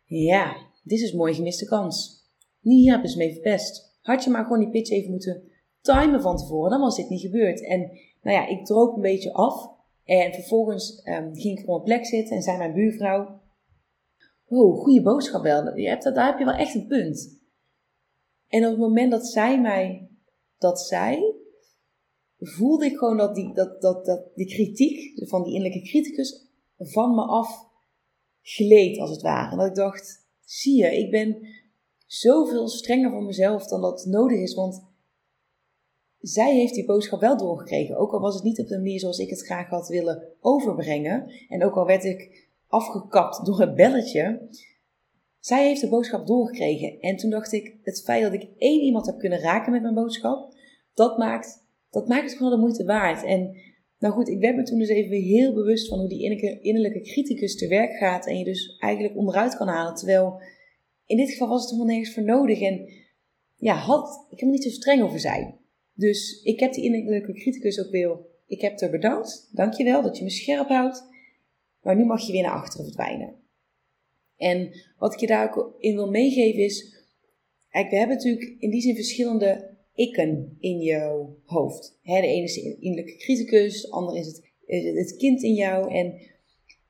Ja, 0.05 0.57
dit 0.83 1.01
is 1.01 1.13
mooi 1.13 1.35
gemiste 1.35 1.65
kans. 1.65 2.27
Hier 2.61 2.93
heb 2.93 3.05
je 3.05 3.17
mee 3.17 3.33
verpest. 3.33 3.92
Had 4.03 4.25
je 4.25 4.31
maar 4.31 4.43
gewoon 4.43 4.59
die 4.59 4.71
pitch 4.71 4.91
even 4.91 5.11
moeten 5.11 5.43
timen 5.81 6.21
van 6.21 6.37
tevoren, 6.37 6.71
dan 6.71 6.81
was 6.81 6.97
dit 6.97 7.09
niet 7.09 7.21
gebeurd. 7.21 7.67
En 7.67 7.81
nou 8.23 8.37
ja, 8.37 8.47
ik 8.47 8.65
droop 8.65 8.95
een 8.95 9.03
beetje 9.03 9.33
af. 9.33 9.71
En 10.05 10.33
vervolgens 10.33 11.07
um, 11.07 11.35
ging 11.35 11.59
ik 11.59 11.69
op 11.69 11.85
plek 11.85 12.07
zitten 12.07 12.37
en 12.37 12.43
zei 12.43 12.59
mijn 12.59 12.73
buurvrouw: 12.73 13.41
Wow, 14.47 14.79
goede 14.79 15.03
boodschap 15.03 15.43
wel. 15.43 15.77
Je 15.77 15.89
hebt, 15.89 16.03
daar 16.03 16.27
heb 16.27 16.39
je 16.39 16.45
wel 16.45 16.55
echt 16.55 16.75
een 16.75 16.87
punt. 16.87 17.41
En 18.49 18.65
op 18.65 18.71
het 18.71 18.81
moment 18.81 19.11
dat 19.11 19.27
zij 19.27 19.61
mij 19.61 20.11
dat 20.59 20.81
zei, 20.81 21.35
voelde 22.39 22.85
ik 22.85 22.97
gewoon 22.97 23.17
dat 23.17 23.35
die, 23.35 23.55
dat, 23.55 23.81
dat, 23.81 24.05
dat 24.05 24.31
die 24.35 24.47
kritiek 24.47 25.29
van 25.29 25.43
die 25.43 25.55
innerlijke 25.55 25.89
criticus 25.89 26.51
van 26.77 27.15
me 27.15 27.23
af 27.23 27.71
gleed, 28.43 28.99
als 28.99 29.11
het 29.11 29.23
ware. 29.23 29.51
En 29.51 29.59
dat 29.59 29.67
ik 29.67 29.75
dacht: 29.75 30.29
zie 30.41 30.77
je, 30.77 30.99
ik 30.99 31.11
ben 31.11 31.47
zoveel 32.13 32.69
strenger 32.69 33.11
voor 33.11 33.23
mezelf 33.23 33.67
dan 33.67 33.81
dat 33.81 34.05
nodig 34.05 34.39
is. 34.39 34.55
Want 34.55 34.85
zij 36.19 36.55
heeft 36.55 36.75
die 36.75 36.85
boodschap 36.85 37.21
wel 37.21 37.37
doorgekregen. 37.37 37.97
Ook 37.97 38.13
al 38.13 38.21
was 38.21 38.35
het 38.35 38.43
niet 38.45 38.61
op 38.61 38.67
de 38.67 38.77
manier 38.77 39.01
zoals 39.01 39.19
ik 39.19 39.31
het 39.31 39.45
graag 39.45 39.69
had 39.69 39.89
willen 39.89 40.23
overbrengen. 40.41 41.31
En 41.49 41.65
ook 41.65 41.77
al 41.77 41.87
werd 41.87 42.05
ik 42.05 42.49
afgekapt 42.67 43.47
door 43.47 43.61
het 43.61 43.75
belletje. 43.75 44.49
Zij 45.39 45.67
heeft 45.67 45.81
de 45.81 45.89
boodschap 45.89 46.27
doorgekregen. 46.27 47.01
En 47.01 47.17
toen 47.17 47.31
dacht 47.31 47.53
ik, 47.53 47.77
het 47.83 48.03
feit 48.03 48.23
dat 48.23 48.33
ik 48.33 48.49
één 48.59 48.81
iemand 48.81 49.07
heb 49.07 49.19
kunnen 49.19 49.41
raken 49.41 49.73
met 49.73 49.83
mijn 49.83 49.95
boodschap, 49.95 50.55
dat 50.95 51.19
maakt, 51.19 51.65
dat 51.91 52.09
maakt 52.09 52.29
het 52.29 52.37
gewoon 52.37 52.53
de 52.53 52.59
moeite 52.59 52.85
waard. 52.85 53.25
En 53.25 53.57
nou 53.99 54.15
goed, 54.15 54.29
ik 54.29 54.41
werd 54.41 54.57
me 54.57 54.63
toen 54.63 54.79
dus 54.79 54.89
even 54.89 55.17
heel 55.17 55.55
bewust 55.55 55.89
van 55.89 55.99
hoe 55.99 56.09
die 56.09 56.23
innerlijke, 56.23 56.61
innerlijke 56.61 57.01
criticus 57.01 57.57
te 57.57 57.69
werk 57.69 57.93
gaat. 57.93 58.27
En 58.27 58.39
je 58.39 58.45
dus 58.45 58.77
eigenlijk 58.79 59.17
onderuit 59.17 59.57
kan 59.57 59.69
halen. 59.69 59.95
Terwijl 59.95 60.41
in 61.13 61.19
dit 61.19 61.31
geval 61.31 61.49
was 61.49 61.61
het 61.61 61.71
helemaal 61.71 61.93
nergens 61.93 62.15
voor 62.15 62.23
nodig. 62.23 62.61
En 62.61 62.89
ja, 63.57 63.75
had, 63.75 64.27
ik 64.31 64.41
er 64.41 64.47
niet 64.47 64.63
zo 64.63 64.71
streng 64.71 65.03
over 65.03 65.21
zijn. 65.21 65.59
Dus 65.95 66.43
ik 66.43 66.61
heb 66.61 66.73
die 66.73 66.85
innerlijke 66.85 67.33
criticus 67.33 67.81
ook 67.81 67.91
weer, 67.91 68.19
ik 68.47 68.61
heb 68.61 68.81
er 68.81 68.91
bedankt. 68.91 69.49
Dankjewel 69.53 70.03
dat 70.03 70.19
je 70.19 70.25
me 70.25 70.31
scherp 70.31 70.69
houdt. 70.69 71.05
Maar 71.83 71.97
nu 71.97 72.05
mag 72.05 72.27
je 72.27 72.33
weer 72.33 72.43
naar 72.43 72.53
achteren 72.53 72.85
verdwijnen. 72.85 73.35
En 74.37 74.71
wat 74.99 75.13
ik 75.13 75.21
je 75.21 75.27
daar 75.27 75.57
ook 75.57 75.75
in 75.79 75.95
wil 75.95 76.11
meegeven 76.11 76.65
is, 76.65 77.05
we 77.71 77.97
hebben 77.97 78.17
natuurlijk 78.17 78.55
in 78.59 78.71
die 78.71 78.81
zin 78.81 78.95
verschillende 78.95 79.77
ikken 79.95 80.57
in 80.61 80.81
jouw 80.81 81.37
hoofd. 81.45 81.99
de 82.03 82.11
ene 82.11 82.43
is 82.43 82.55
de 82.55 82.77
innerlijke 82.81 83.17
criticus, 83.17 83.83
de 83.83 83.91
andere 83.91 84.19
is 84.19 84.27
het, 84.27 84.43
het 84.97 85.17
kind 85.17 85.43
in 85.43 85.55
jou. 85.55 85.95
En 85.95 86.21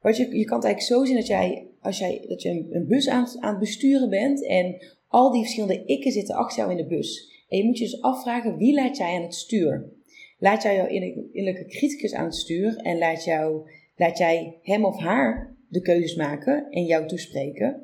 wat 0.00 0.16
je, 0.16 0.36
je 0.36 0.44
kan 0.44 0.56
het 0.56 0.66
eigenlijk 0.66 0.80
zo 0.80 1.04
zien 1.04 1.16
dat 1.16 1.26
jij, 1.26 1.71
als 1.82 1.98
jij 1.98 2.24
dat 2.28 2.42
je 2.42 2.66
een, 2.70 2.86
bus 2.86 3.08
aan, 3.08 3.26
aan 3.40 3.50
het 3.50 3.58
besturen 3.58 4.10
bent 4.10 4.46
en 4.46 4.76
al 5.08 5.32
die 5.32 5.40
verschillende 5.40 5.84
ikken 5.84 6.12
zitten 6.12 6.34
achter 6.34 6.58
jou 6.58 6.70
in 6.70 6.76
de 6.76 6.86
bus. 6.86 7.30
En 7.48 7.58
je 7.58 7.64
moet 7.64 7.78
je 7.78 7.84
dus 7.84 8.00
afvragen, 8.00 8.56
wie 8.56 8.74
laat 8.74 8.96
jij 8.96 9.16
aan 9.16 9.22
het 9.22 9.34
stuur? 9.34 9.92
Laat 10.38 10.62
jij 10.62 10.76
jouw 10.76 10.86
innerlijke 10.86 11.66
criticus 11.66 12.14
aan 12.14 12.24
het 12.24 12.34
stuur 12.34 12.76
en 12.76 12.98
laat, 12.98 13.24
jou, 13.24 13.70
laat 13.96 14.18
jij 14.18 14.58
hem 14.62 14.84
of 14.84 14.98
haar 14.98 15.56
de 15.68 15.80
keuzes 15.80 16.14
maken 16.14 16.66
en 16.70 16.84
jou 16.84 17.08
toespreken? 17.08 17.82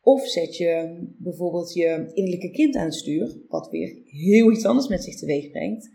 Of 0.00 0.26
zet 0.26 0.56
je 0.56 0.98
bijvoorbeeld 1.18 1.72
je 1.72 2.10
innerlijke 2.14 2.50
kind 2.50 2.76
aan 2.76 2.84
het 2.84 2.94
stuur, 2.94 3.36
wat 3.48 3.70
weer 3.70 3.96
heel 4.06 4.52
iets 4.52 4.64
anders 4.64 4.88
met 4.88 5.04
zich 5.04 5.16
teweeg 5.16 5.50
brengt. 5.50 5.90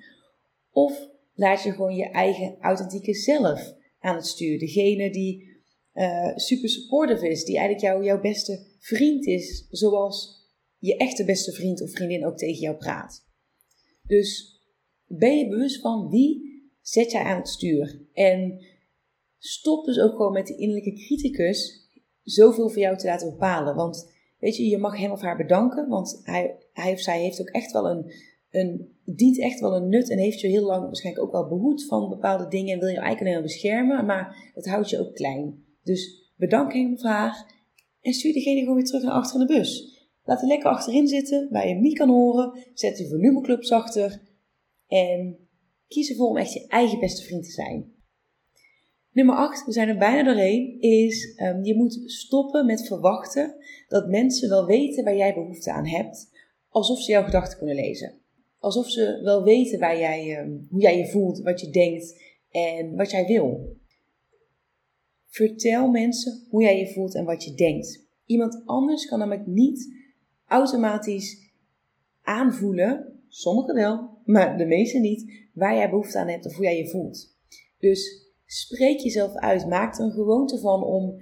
Of 0.71 1.09
laat 1.33 1.63
je 1.63 1.71
gewoon 1.71 1.95
je 1.95 2.09
eigen 2.09 2.55
authentieke 2.59 3.13
zelf 3.13 3.73
aan 3.99 4.15
het 4.15 4.25
stuur. 4.25 4.59
Degene 4.59 5.11
die 5.11 5.46
uh, 5.97 6.31
super 6.35 6.69
supportive 6.69 7.29
is, 7.29 7.43
die 7.43 7.57
eigenlijk 7.57 7.85
jou, 7.85 8.03
jouw 8.03 8.21
beste 8.21 8.65
vriend 8.79 9.25
is, 9.25 9.67
zoals 9.69 10.45
je 10.77 10.97
echte 10.97 11.25
beste 11.25 11.51
vriend 11.51 11.81
of 11.81 11.91
vriendin 11.91 12.25
ook 12.25 12.37
tegen 12.37 12.61
jou 12.61 12.75
praat. 12.75 13.25
Dus 14.03 14.61
ben 15.05 15.37
je 15.37 15.47
bewust 15.47 15.81
van 15.81 16.09
wie 16.09 16.61
zet 16.81 17.11
jij 17.11 17.23
aan 17.23 17.37
het 17.37 17.47
stuur? 17.47 18.07
En 18.13 18.65
stop 19.37 19.85
dus 19.85 19.99
ook 19.99 20.15
gewoon 20.15 20.31
met 20.31 20.47
die 20.47 20.57
innerlijke 20.57 20.93
criticus 20.93 21.89
zoveel 22.23 22.69
voor 22.69 22.81
jou 22.81 22.97
te 22.97 23.07
laten 23.07 23.29
bepalen. 23.29 23.75
Want 23.75 24.11
weet 24.39 24.55
je, 24.55 24.67
je 24.67 24.77
mag 24.77 24.97
hem 24.97 25.11
of 25.11 25.21
haar 25.21 25.37
bedanken, 25.37 25.87
want 25.87 26.21
hij, 26.23 26.55
hij 26.73 26.91
of 26.91 26.99
zij 26.99 27.21
heeft 27.21 27.41
ook 27.41 27.49
echt 27.49 27.71
wel 27.71 27.89
een, 27.89 28.11
een, 28.49 28.95
dient 29.05 29.39
echt 29.39 29.59
wel 29.59 29.75
een 29.75 29.89
nut 29.89 30.09
en 30.09 30.17
heeft 30.17 30.39
je 30.39 30.47
heel 30.47 30.65
lang 30.65 30.83
waarschijnlijk 30.85 31.25
ook 31.25 31.31
wel 31.31 31.47
behoed 31.47 31.85
van 31.85 32.09
bepaalde 32.09 32.47
dingen 32.47 32.73
en 32.73 32.79
wil 32.79 32.89
je 32.89 32.99
eigenlijk 32.99 33.31
alleen 33.31 33.47
beschermen, 33.47 34.05
maar 34.05 34.51
het 34.53 34.67
houdt 34.67 34.89
je 34.89 34.99
ook 34.99 35.15
klein. 35.15 35.65
Dus 35.87 36.31
bedank 36.35 37.01
haar 37.01 37.55
en 38.01 38.13
stuur 38.13 38.33
diegene 38.33 38.59
gewoon 38.59 38.75
weer 38.75 38.85
terug 38.85 39.03
naar 39.03 39.13
achter 39.13 39.41
in 39.41 39.47
de 39.47 39.53
bus. 39.53 39.95
Laat 40.23 40.39
hem 40.39 40.49
lekker 40.49 40.69
achterin 40.69 41.07
zitten, 41.07 41.47
waar 41.51 41.67
je 41.67 41.73
hem 41.73 41.81
niet 41.81 41.97
kan 41.97 42.09
horen. 42.09 42.59
Zet 42.73 42.97
je 42.97 43.07
volumeclub 43.07 43.63
zachter. 43.63 44.21
En 44.87 45.37
kies 45.87 46.09
ervoor 46.09 46.29
om 46.29 46.37
echt 46.37 46.53
je 46.53 46.67
eigen 46.67 46.99
beste 46.99 47.23
vriend 47.23 47.43
te 47.43 47.51
zijn. 47.51 47.95
Nummer 49.11 49.35
8, 49.35 49.65
we 49.65 49.71
zijn 49.71 49.87
er 49.87 49.97
bijna 49.97 50.23
doorheen, 50.23 50.81
is 50.81 51.39
um, 51.41 51.63
je 51.63 51.75
moet 51.75 52.01
stoppen 52.05 52.65
met 52.65 52.87
verwachten 52.87 53.55
dat 53.87 54.07
mensen 54.07 54.49
wel 54.49 54.65
weten 54.65 55.03
waar 55.03 55.15
jij 55.15 55.33
behoefte 55.33 55.71
aan 55.71 55.87
hebt, 55.87 56.29
alsof 56.69 57.01
ze 57.01 57.11
jouw 57.11 57.23
gedachten 57.23 57.57
kunnen 57.57 57.75
lezen. 57.75 58.19
Alsof 58.59 58.89
ze 58.89 59.19
wel 59.23 59.43
weten 59.43 59.79
waar 59.79 59.99
jij, 59.99 60.39
um, 60.39 60.67
hoe 60.69 60.81
jij 60.81 60.97
je 60.97 61.07
voelt, 61.07 61.39
wat 61.39 61.61
je 61.61 61.69
denkt 61.69 62.21
en 62.51 62.95
wat 62.95 63.11
jij 63.11 63.25
wil. 63.25 63.76
Vertel 65.37 65.89
mensen 65.89 66.45
hoe 66.49 66.61
jij 66.61 66.79
je 66.79 66.93
voelt 66.93 67.15
en 67.15 67.25
wat 67.25 67.43
je 67.43 67.53
denkt. 67.53 68.07
Iemand 68.25 68.61
anders 68.65 69.05
kan 69.05 69.19
namelijk 69.19 69.47
niet 69.47 69.95
automatisch 70.45 71.51
aanvoelen, 72.21 73.21
sommigen 73.27 73.75
wel, 73.75 74.09
maar 74.25 74.57
de 74.57 74.65
meeste 74.65 74.99
niet, 74.99 75.49
waar 75.53 75.75
jij 75.75 75.89
behoefte 75.89 76.19
aan 76.19 76.27
hebt 76.27 76.45
of 76.45 76.55
hoe 76.55 76.63
jij 76.63 76.77
je 76.77 76.89
voelt. 76.89 77.37
Dus 77.79 78.31
spreek 78.45 78.99
jezelf 78.99 79.33
uit. 79.35 79.67
Maak 79.67 79.97
er 79.97 80.05
een 80.05 80.11
gewoonte 80.11 80.59
van 80.59 80.83
om, 80.83 81.21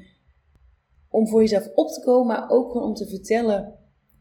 om 1.10 1.28
voor 1.28 1.42
jezelf 1.42 1.72
op 1.74 1.88
te 1.88 2.02
komen, 2.02 2.28
maar 2.28 2.50
ook 2.50 2.72
gewoon 2.72 2.88
om 2.88 2.94
te 2.94 3.08
vertellen 3.08 3.80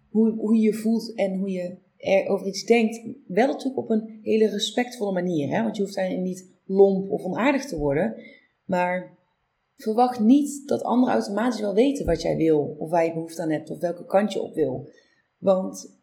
hoe, 0.09 0.31
hoe 0.31 0.55
je 0.55 0.63
je 0.63 0.75
voelt 0.75 1.15
en 1.15 1.39
hoe 1.39 1.51
je 1.51 1.79
er 1.97 2.29
over 2.29 2.47
iets 2.47 2.65
denkt. 2.65 3.01
Wel 3.27 3.47
natuurlijk 3.47 3.79
op 3.79 3.91
een 3.91 4.19
hele 4.23 4.49
respectvolle 4.49 5.13
manier, 5.13 5.49
hè? 5.49 5.63
want 5.63 5.77
je 5.77 5.83
hoeft 5.83 5.95
daarin 5.95 6.23
niet 6.23 6.53
lomp 6.65 7.11
of 7.11 7.25
onaardig 7.25 7.67
te 7.67 7.79
worden. 7.79 8.15
Maar 8.65 9.23
Verwacht 9.77 10.21
niet 10.21 10.69
dat 10.69 10.83
anderen 10.83 11.15
automatisch 11.15 11.61
wel 11.61 11.75
weten 11.75 12.07
wat 12.07 12.23
jij 12.23 12.37
wil, 12.37 12.77
of 12.79 12.91
waar 12.91 13.05
je 13.05 13.13
behoefte 13.13 13.43
aan 13.43 13.51
hebt, 13.51 13.71
of 13.71 13.79
welke 13.79 14.05
kant 14.05 14.33
je 14.33 14.43
op 14.43 14.55
wil. 14.55 14.89
Want, 15.39 15.99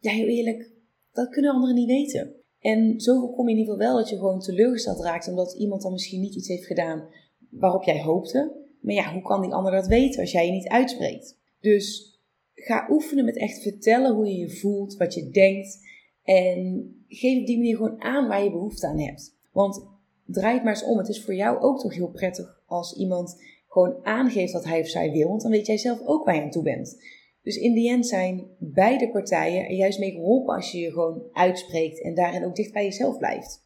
ja, 0.00 0.10
heel 0.10 0.26
eerlijk, 0.26 0.70
dat 1.12 1.28
kunnen 1.28 1.52
anderen 1.52 1.74
niet 1.74 1.88
weten. 1.88 2.34
En 2.58 3.00
zo 3.00 3.20
voorkom 3.20 3.48
je 3.48 3.54
in 3.54 3.58
ieder 3.58 3.74
geval 3.74 3.88
wel 3.88 3.98
dat 3.98 4.08
je 4.08 4.16
gewoon 4.16 4.40
teleurgesteld 4.40 5.00
raakt, 5.00 5.28
omdat 5.28 5.52
iemand 5.52 5.82
dan 5.82 5.92
misschien 5.92 6.20
niet 6.20 6.34
iets 6.34 6.48
heeft 6.48 6.66
gedaan 6.66 7.08
waarop 7.50 7.82
jij 7.82 8.02
hoopte. 8.02 8.52
Maar 8.80 8.94
ja, 8.94 9.12
hoe 9.12 9.22
kan 9.22 9.42
die 9.42 9.52
ander 9.52 9.72
dat 9.72 9.86
weten 9.86 10.20
als 10.20 10.32
jij 10.32 10.46
je 10.46 10.52
niet 10.52 10.68
uitspreekt? 10.68 11.38
Dus 11.60 12.18
ga 12.54 12.86
oefenen 12.90 13.24
met 13.24 13.36
echt 13.36 13.62
vertellen 13.62 14.14
hoe 14.14 14.26
je 14.26 14.36
je 14.36 14.50
voelt, 14.50 14.96
wat 14.96 15.14
je 15.14 15.30
denkt. 15.30 15.78
En 16.22 16.88
geef 17.08 17.40
op 17.40 17.46
die 17.46 17.56
manier 17.56 17.76
gewoon 17.76 18.02
aan 18.02 18.28
waar 18.28 18.44
je 18.44 18.50
behoefte 18.50 18.86
aan 18.86 19.00
hebt. 19.00 19.36
Want 19.52 19.86
draai 20.26 20.54
het 20.54 20.64
maar 20.64 20.72
eens 20.72 20.84
om. 20.84 20.98
Het 20.98 21.08
is 21.08 21.24
voor 21.24 21.34
jou 21.34 21.60
ook 21.60 21.80
toch 21.80 21.94
heel 21.94 22.10
prettig 22.10 22.62
als 22.66 22.96
iemand 22.96 23.42
gewoon 23.68 24.04
aangeeft 24.04 24.52
wat 24.52 24.64
hij 24.64 24.80
of 24.80 24.88
zij 24.88 25.10
wil. 25.10 25.28
Want 25.28 25.42
dan 25.42 25.50
weet 25.50 25.66
jij 25.66 25.78
zelf 25.78 26.00
ook 26.04 26.24
waar 26.24 26.34
je 26.34 26.42
aan 26.42 26.50
toe 26.50 26.62
bent. 26.62 26.96
Dus 27.42 27.56
in 27.56 27.74
die 27.74 27.90
end 27.90 28.06
zijn 28.06 28.46
beide 28.58 29.10
partijen 29.10 29.64
er 29.64 29.76
juist 29.76 29.98
mee 29.98 30.10
geholpen 30.10 30.54
als 30.54 30.72
je 30.72 30.78
je 30.78 30.90
gewoon 30.90 31.22
uitspreekt 31.32 32.02
en 32.02 32.14
daarin 32.14 32.44
ook 32.44 32.56
dicht 32.56 32.72
bij 32.72 32.84
jezelf 32.84 33.18
blijft. 33.18 33.62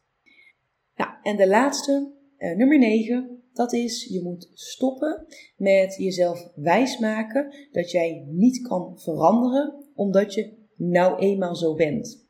Nou, 0.95 1.11
en 1.23 1.37
de 1.37 1.47
laatste, 1.47 2.11
uh, 2.37 2.55
nummer 2.55 2.77
9, 2.77 3.37
Dat 3.53 3.73
is, 3.73 4.05
je 4.05 4.21
moet 4.21 4.49
stoppen 4.53 5.25
met 5.57 5.95
jezelf 5.95 6.51
wijsmaken 6.55 7.53
dat 7.71 7.91
jij 7.91 8.25
niet 8.27 8.67
kan 8.67 8.99
veranderen 8.99 9.85
omdat 9.95 10.33
je 10.33 10.53
nou 10.75 11.19
eenmaal 11.19 11.55
zo 11.55 11.75
bent. 11.75 12.27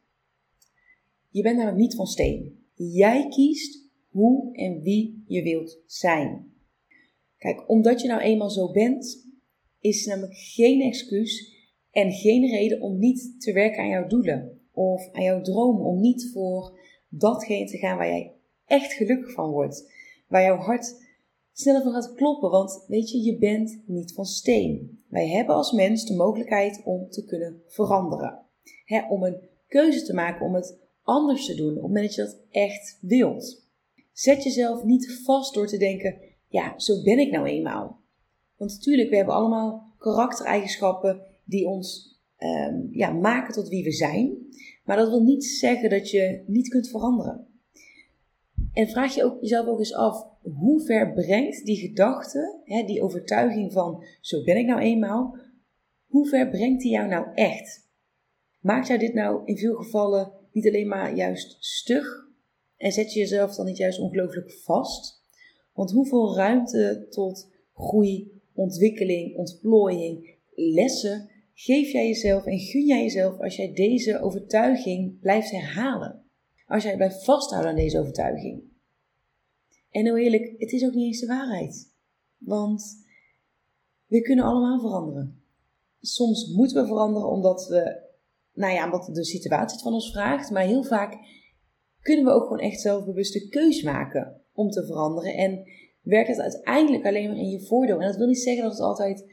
Je 1.30 1.42
bent 1.42 1.56
namelijk 1.56 1.82
niet 1.82 1.96
van 1.96 2.08
steen. 2.08 2.64
Jij 2.74 3.28
kiest 3.28 3.89
hoe 4.10 4.56
en 4.56 4.82
wie 4.82 5.24
je 5.28 5.44
wilt 5.44 5.82
zijn. 5.86 6.54
Kijk, 7.38 7.70
omdat 7.70 8.02
je 8.02 8.08
nou 8.08 8.22
eenmaal 8.22 8.50
zo 8.50 8.72
bent, 8.72 9.28
is 9.80 10.06
namelijk 10.06 10.38
geen 10.38 10.82
excuus 10.82 11.58
en 11.92 12.12
geen 12.12 12.50
reden 12.50 12.82
om 12.82 13.00
niet 13.00 13.42
te 13.42 13.54
werken 13.54 13.80
aan 13.80 13.90
jouw 13.90 14.08
doelen 14.08 14.62
of 14.72 15.12
aan 15.12 15.24
jouw 15.24 15.42
dromen, 15.42 15.86
om 15.86 16.00
niet 16.00 16.30
voor 16.34 16.80
datgene 17.10 17.66
te 17.66 17.78
gaan 17.78 17.98
waar 17.98 18.08
jij 18.08 18.34
echt 18.66 18.94
gelukkig 18.94 19.34
van 19.34 19.52
wordt, 19.52 19.92
waar 20.28 20.44
jouw 20.44 20.58
hart 20.58 21.08
sneller 21.52 21.82
van 21.82 21.92
gaat 21.92 22.14
kloppen, 22.14 22.50
want 22.50 22.86
weet 22.88 23.10
je, 23.10 23.24
je 23.24 23.38
bent 23.38 23.82
niet 23.86 24.14
van 24.14 24.26
steen. 24.26 25.04
Wij 25.08 25.28
hebben 25.28 25.56
als 25.56 25.72
mens 25.72 26.06
de 26.06 26.16
mogelijkheid 26.16 26.82
om 26.84 27.10
te 27.10 27.26
kunnen 27.26 27.62
veranderen, 27.68 28.46
om 29.10 29.24
een 29.24 29.50
keuze 29.68 30.04
te 30.04 30.14
maken, 30.14 30.46
om 30.46 30.56
het 30.56 30.80
anders 31.04 31.46
te 31.46 31.56
doen 31.56 31.70
op 31.70 31.76
het 31.76 31.84
moment 31.84 32.06
dat 32.06 32.16
je 32.16 32.22
dat 32.22 32.42
echt 32.50 32.98
wilt. 33.02 33.68
Zet 34.20 34.44
jezelf 34.44 34.84
niet 34.84 35.22
vast 35.24 35.54
door 35.54 35.68
te 35.68 35.78
denken, 35.78 36.18
ja, 36.48 36.80
zo 36.80 37.02
ben 37.04 37.20
ik 37.20 37.32
nou 37.32 37.48
eenmaal. 37.48 38.02
Want 38.58 38.72
natuurlijk, 38.72 39.10
we 39.10 39.16
hebben 39.16 39.34
allemaal 39.34 39.94
karaktereigenschappen 39.98 41.22
die 41.44 41.68
ons 41.68 42.20
um, 42.38 42.90
ja, 42.92 43.12
maken 43.12 43.54
tot 43.54 43.70
wie 43.70 43.84
we 43.84 43.92
zijn. 43.92 44.38
Maar 44.86 44.98
dat 44.98 45.10
wil 45.10 45.24
niet 45.24 45.46
zeggen 45.46 45.90
dat 45.90 46.10
je 46.10 46.44
niet 46.48 46.70
kunt 46.70 46.90
veranderen. 46.90 47.48
En 48.74 48.90
vraag 48.90 49.16
je 49.16 49.24
ook 49.24 49.42
jezelf 49.42 49.68
ook 49.68 49.80
eens 49.80 49.94
af, 49.94 50.28
hoe 50.42 50.82
ver 50.82 51.14
brengt 51.14 51.66
die 51.66 51.78
gedachte, 51.78 52.62
hè, 52.64 52.84
die 52.84 53.02
overtuiging 53.02 53.74
van 53.74 54.04
zo 54.22 54.44
ben 54.44 54.58
ik 54.58 54.66
nou 54.66 54.80
eenmaal, 54.80 55.38
hoe 56.08 56.28
ver 56.28 56.50
brengt 56.50 56.82
die 56.82 56.92
jou 56.92 57.08
nou 57.08 57.28
echt? 57.34 57.88
Maakt 58.60 58.88
jou 58.88 59.00
dit 59.00 59.14
nou 59.14 59.42
in 59.46 59.58
veel 59.58 59.76
gevallen 59.76 60.32
niet 60.52 60.68
alleen 60.68 60.88
maar 60.88 61.16
juist 61.16 61.58
stug 61.60 62.29
en 62.80 62.92
zet 62.92 63.14
je 63.14 63.20
jezelf 63.20 63.56
dan 63.56 63.66
niet 63.66 63.78
juist 63.78 64.00
ongelooflijk 64.00 64.52
vast? 64.52 65.22
Want 65.74 65.92
hoeveel 65.92 66.36
ruimte 66.36 67.08
tot 67.10 67.52
groei, 67.74 68.42
ontwikkeling, 68.54 69.36
ontplooiing, 69.36 70.36
lessen 70.56 71.30
geef 71.54 71.92
jij 71.92 72.08
jezelf 72.08 72.46
en 72.46 72.60
gun 72.60 72.86
jij 72.86 73.02
jezelf 73.02 73.40
als 73.40 73.56
jij 73.56 73.74
deze 73.74 74.20
overtuiging 74.20 75.20
blijft 75.20 75.52
herhalen? 75.52 76.24
Als 76.68 76.84
jij 76.84 76.96
blijft 76.96 77.24
vasthouden 77.24 77.72
aan 77.72 77.78
deze 77.78 78.00
overtuiging. 78.00 78.64
En 79.90 80.06
heel 80.06 80.18
eerlijk, 80.18 80.54
het 80.58 80.72
is 80.72 80.86
ook 80.86 80.94
niet 80.94 81.06
eens 81.06 81.20
de 81.20 81.28
waarheid. 81.28 81.94
Want 82.38 83.06
we 84.06 84.22
kunnen 84.22 84.46
allemaal 84.46 84.80
veranderen. 84.80 85.44
Soms 86.02 86.54
moeten 86.54 86.82
we 86.82 86.88
veranderen 86.88 87.30
omdat 87.30 87.68
we, 87.68 88.02
nou 88.54 88.74
ja, 88.74 88.86
omdat 88.86 89.16
de 89.16 89.26
situatie 89.26 89.76
het 89.76 89.82
van 89.84 89.94
ons 89.94 90.12
vraagt. 90.12 90.50
Maar 90.50 90.64
heel 90.64 90.84
vaak 90.84 91.18
kunnen 92.10 92.28
we 92.28 92.32
ook 92.40 92.44
gewoon 92.44 92.60
echt 92.60 92.82
zelfbewuste 92.82 93.48
keus 93.48 93.82
maken 93.84 94.42
om 94.54 94.70
te 94.70 94.86
veranderen. 94.86 95.34
En 95.34 95.68
werkt 96.02 96.28
het 96.28 96.40
uiteindelijk 96.40 97.06
alleen 97.06 97.28
maar 97.28 97.38
in 97.38 97.50
je 97.50 97.66
voordeel. 97.66 98.00
En 98.00 98.08
dat 98.08 98.16
wil 98.16 98.28
niet 98.28 98.40
zeggen 98.40 98.64
dat 98.64 98.72
het 98.72 98.82
altijd 98.82 99.26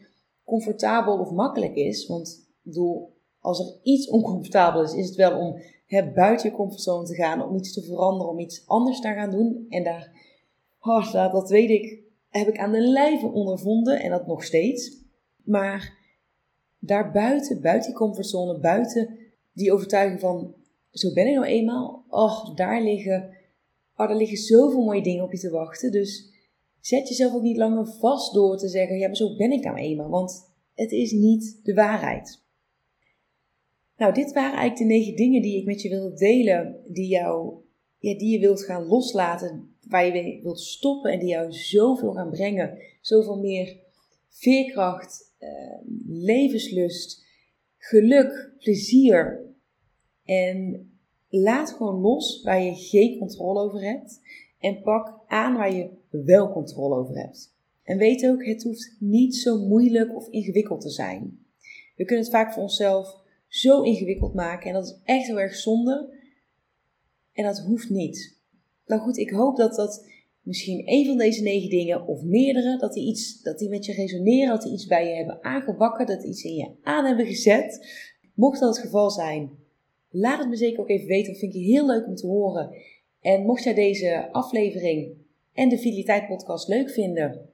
comfortabel 0.44 1.18
of 1.18 1.30
makkelijk 1.30 1.74
is. 1.74 2.06
Want 2.06 2.48
bedoel, 2.62 3.16
als 3.40 3.60
er 3.60 3.80
iets 3.82 4.08
oncomfortabel 4.08 4.82
is, 4.82 4.94
is 4.94 5.06
het 5.06 5.16
wel 5.16 5.38
om 5.38 5.60
hè, 5.86 6.12
buiten 6.12 6.50
je 6.50 6.56
comfortzone 6.56 7.06
te 7.06 7.14
gaan, 7.14 7.48
om 7.48 7.56
iets 7.56 7.72
te 7.72 7.82
veranderen, 7.82 8.32
om 8.32 8.38
iets 8.38 8.66
anders 8.66 9.00
te 9.00 9.08
gaan 9.08 9.30
doen. 9.30 9.66
En 9.68 9.84
daar, 9.84 10.10
oh, 10.80 11.32
dat 11.32 11.50
weet 11.50 11.70
ik, 11.70 11.98
heb 12.28 12.48
ik 12.48 12.58
aan 12.58 12.72
de 12.72 12.88
lijve 12.88 13.26
ondervonden 13.26 14.00
en 14.00 14.10
dat 14.10 14.26
nog 14.26 14.44
steeds. 14.44 15.04
Maar 15.44 15.98
daarbuiten, 16.78 17.60
buiten 17.60 17.90
die 17.90 17.98
comfortzone, 17.98 18.60
buiten 18.60 19.18
die 19.52 19.72
overtuiging 19.72 20.20
van 20.20 20.54
zo 20.98 21.12
ben 21.12 21.26
ik 21.26 21.34
nou 21.34 21.46
eenmaal, 21.46 22.04
oh, 22.08 22.56
daar 22.56 22.82
liggen, 22.82 23.36
oh, 23.96 24.08
daar 24.08 24.16
liggen 24.16 24.36
zoveel 24.36 24.84
mooie 24.84 25.02
dingen 25.02 25.24
op 25.24 25.32
je 25.32 25.38
te 25.38 25.50
wachten. 25.50 25.92
Dus 25.92 26.30
zet 26.80 27.08
jezelf 27.08 27.34
ook 27.34 27.42
niet 27.42 27.56
langer 27.56 27.86
vast 27.86 28.34
door 28.34 28.56
te 28.58 28.68
zeggen, 28.68 28.98
ja, 28.98 29.06
maar 29.06 29.16
zo 29.16 29.36
ben 29.36 29.52
ik 29.52 29.64
nou 29.64 29.76
eenmaal, 29.76 30.08
want 30.08 30.54
het 30.74 30.92
is 30.92 31.12
niet 31.12 31.60
de 31.62 31.74
waarheid. 31.74 32.44
Nou, 33.96 34.14
dit 34.14 34.32
waren 34.32 34.58
eigenlijk 34.58 34.78
de 34.78 34.96
negen 34.96 35.16
dingen 35.16 35.42
die 35.42 35.58
ik 35.58 35.66
met 35.66 35.82
je 35.82 35.88
wilde 35.88 36.14
delen, 36.14 36.80
die, 36.88 37.08
jou, 37.08 37.54
ja, 37.98 38.18
die 38.18 38.32
je 38.32 38.38
wilt 38.38 38.64
gaan 38.64 38.86
loslaten, 38.86 39.76
waar 39.88 40.06
je 40.06 40.40
wilt 40.42 40.60
stoppen 40.60 41.12
en 41.12 41.18
die 41.18 41.28
jou 41.28 41.52
zoveel 41.52 42.12
gaan 42.12 42.30
brengen. 42.30 42.78
Zoveel 43.00 43.38
meer 43.38 43.76
veerkracht, 44.28 45.34
eh, 45.38 45.78
levenslust, 46.06 47.24
geluk, 47.78 48.52
plezier. 48.58 49.45
En 50.26 50.90
laat 51.28 51.70
gewoon 51.70 52.00
los 52.00 52.42
waar 52.42 52.62
je 52.62 52.74
geen 52.74 53.18
controle 53.18 53.60
over 53.60 53.82
hebt. 53.82 54.20
En 54.58 54.82
pak 54.82 55.20
aan 55.26 55.56
waar 55.56 55.74
je 55.74 55.88
wel 56.10 56.52
controle 56.52 56.94
over 56.94 57.18
hebt. 57.18 57.54
En 57.82 57.98
weet 57.98 58.26
ook, 58.26 58.44
het 58.44 58.62
hoeft 58.62 58.96
niet 58.98 59.36
zo 59.36 59.58
moeilijk 59.58 60.16
of 60.16 60.28
ingewikkeld 60.28 60.80
te 60.80 60.90
zijn. 60.90 61.38
We 61.96 62.04
kunnen 62.04 62.24
het 62.24 62.34
vaak 62.34 62.52
voor 62.52 62.62
onszelf 62.62 63.24
zo 63.48 63.82
ingewikkeld 63.82 64.34
maken 64.34 64.68
en 64.68 64.74
dat 64.74 64.84
is 64.84 64.98
echt 65.04 65.26
heel 65.26 65.40
erg 65.40 65.54
zonde. 65.54 66.14
En 67.32 67.44
dat 67.44 67.58
hoeft 67.58 67.90
niet. 67.90 68.38
Nou 68.86 69.00
goed, 69.00 69.16
ik 69.16 69.30
hoop 69.30 69.56
dat 69.56 69.74
dat 69.74 70.06
misschien 70.42 70.82
een 70.84 71.06
van 71.06 71.18
deze 71.18 71.42
negen 71.42 71.70
dingen 71.70 72.06
of 72.06 72.22
meerdere, 72.22 72.78
dat 72.78 72.92
die, 72.92 73.08
iets, 73.08 73.42
dat 73.42 73.58
die 73.58 73.68
met 73.68 73.84
je 73.84 73.92
resoneren, 73.92 74.48
dat 74.48 74.62
die 74.62 74.72
iets 74.72 74.86
bij 74.86 75.08
je 75.08 75.14
hebben 75.14 75.44
aangewakkerd, 75.44 76.08
dat 76.08 76.20
die 76.20 76.30
iets 76.30 76.44
in 76.44 76.54
je 76.54 76.70
aan 76.82 77.04
hebben 77.04 77.26
gezet. 77.26 77.86
Mocht 78.34 78.60
dat 78.60 78.76
het 78.76 78.84
geval 78.84 79.10
zijn, 79.10 79.50
laat 80.10 80.38
het 80.38 80.48
me 80.48 80.56
zeker 80.56 80.80
ook 80.80 80.88
even 80.88 81.06
weten. 81.06 81.32
Dat 81.32 81.40
vind 81.40 81.54
ik 81.54 81.64
heel 81.64 81.86
leuk 81.86 82.06
om 82.06 82.14
te 82.14 82.26
horen. 82.26 82.76
En 83.20 83.42
mocht 83.42 83.64
jij 83.64 83.74
deze 83.74 84.28
aflevering 84.32 85.16
en 85.52 85.68
de 85.68 85.78
Vitaliteit 85.78 86.26
Podcast 86.26 86.68
leuk 86.68 86.90
vinden, 86.90 87.50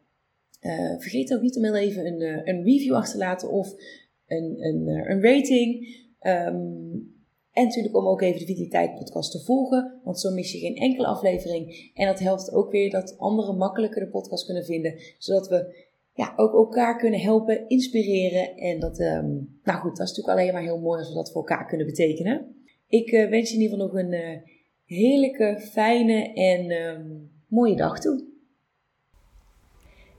uh, 0.60 0.98
vergeet 0.98 1.34
ook 1.34 1.42
niet 1.42 1.56
om 1.56 1.64
even 1.64 2.06
een, 2.06 2.20
uh, 2.20 2.40
een 2.44 2.64
review 2.64 2.94
achter 2.94 3.12
te 3.12 3.24
laten 3.24 3.50
of 3.50 3.74
een, 4.26 4.56
een, 4.58 4.88
uh, 4.88 5.10
een 5.10 5.22
rating. 5.22 6.00
Um, 6.20 7.10
en 7.52 7.64
natuurlijk 7.64 7.96
om 7.96 8.06
ook 8.06 8.22
even 8.22 8.40
de 8.40 8.46
Vitaliteit 8.46 8.94
Podcast 8.94 9.30
te 9.32 9.40
volgen, 9.40 10.00
want 10.04 10.20
zo 10.20 10.30
mis 10.30 10.52
je 10.52 10.58
geen 10.58 10.76
enkele 10.76 11.06
aflevering. 11.06 11.90
En 11.94 12.06
dat 12.06 12.18
helpt 12.18 12.52
ook 12.52 12.70
weer 12.70 12.90
dat 12.90 13.18
anderen 13.18 13.56
makkelijker 13.56 14.04
de 14.04 14.10
podcast 14.10 14.44
kunnen 14.44 14.64
vinden, 14.64 14.94
zodat 15.18 15.48
we 15.48 15.90
ja, 16.14 16.32
ook 16.36 16.52
elkaar 16.52 16.98
kunnen 16.98 17.20
helpen, 17.20 17.68
inspireren. 17.68 18.56
En 18.56 18.80
dat, 18.80 19.00
um, 19.00 19.60
nou 19.62 19.78
goed, 19.78 19.96
dat 19.96 20.08
is 20.08 20.16
natuurlijk 20.16 20.38
alleen 20.38 20.52
maar 20.52 20.62
heel 20.62 20.80
mooi 20.80 20.98
als 20.98 21.08
we 21.08 21.14
dat 21.14 21.32
voor 21.32 21.48
elkaar 21.48 21.66
kunnen 21.66 21.86
betekenen. 21.86 22.56
Ik 22.88 23.10
wens 23.10 23.50
je 23.50 23.56
in 23.56 23.62
ieder 23.62 23.78
geval 23.78 23.86
nog 23.86 23.94
een 23.94 24.42
heerlijke, 24.84 25.60
fijne 25.72 26.32
en 26.32 26.70
um, 26.70 27.30
mooie 27.48 27.76
dag 27.76 28.00
toe. 28.00 28.30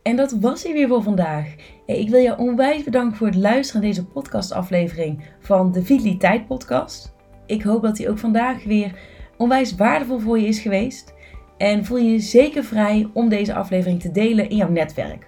En 0.04 0.16
dat 0.16 0.32
was 0.32 0.64
hij 0.64 0.74
weer 0.74 0.88
voor 0.88 1.04
vandaag. 1.04 1.56
Ik 1.86 2.10
wil 2.10 2.20
je 2.20 2.38
onwijs 2.38 2.84
bedanken 2.84 3.18
voor 3.18 3.28
het 3.28 3.36
luisteren 3.36 3.82
naar 3.82 3.90
deze 3.90 4.06
podcastaflevering 4.06 5.24
van 5.40 5.72
de 5.72 5.84
Vitaliteit 5.84 6.48
Podcast. 6.48 7.14
Ik 7.46 7.62
hoop 7.62 7.82
dat 7.82 7.98
hij 7.98 8.10
ook 8.10 8.18
vandaag 8.18 8.64
weer 8.64 9.00
onwijs 9.38 9.76
waardevol 9.76 10.20
voor 10.20 10.40
je 10.40 10.48
is 10.48 10.60
geweest. 10.60 11.14
En 11.58 11.86
voel 11.86 11.98
je 11.98 12.20
zeker 12.20 12.64
vrij 12.64 13.10
om 13.14 13.30
deze 13.30 13.54
aflevering 13.54 14.02
te 14.02 14.12
delen 14.12 14.50
in 14.50 14.56
jouw 14.56 14.70
netwerk. 14.70 15.28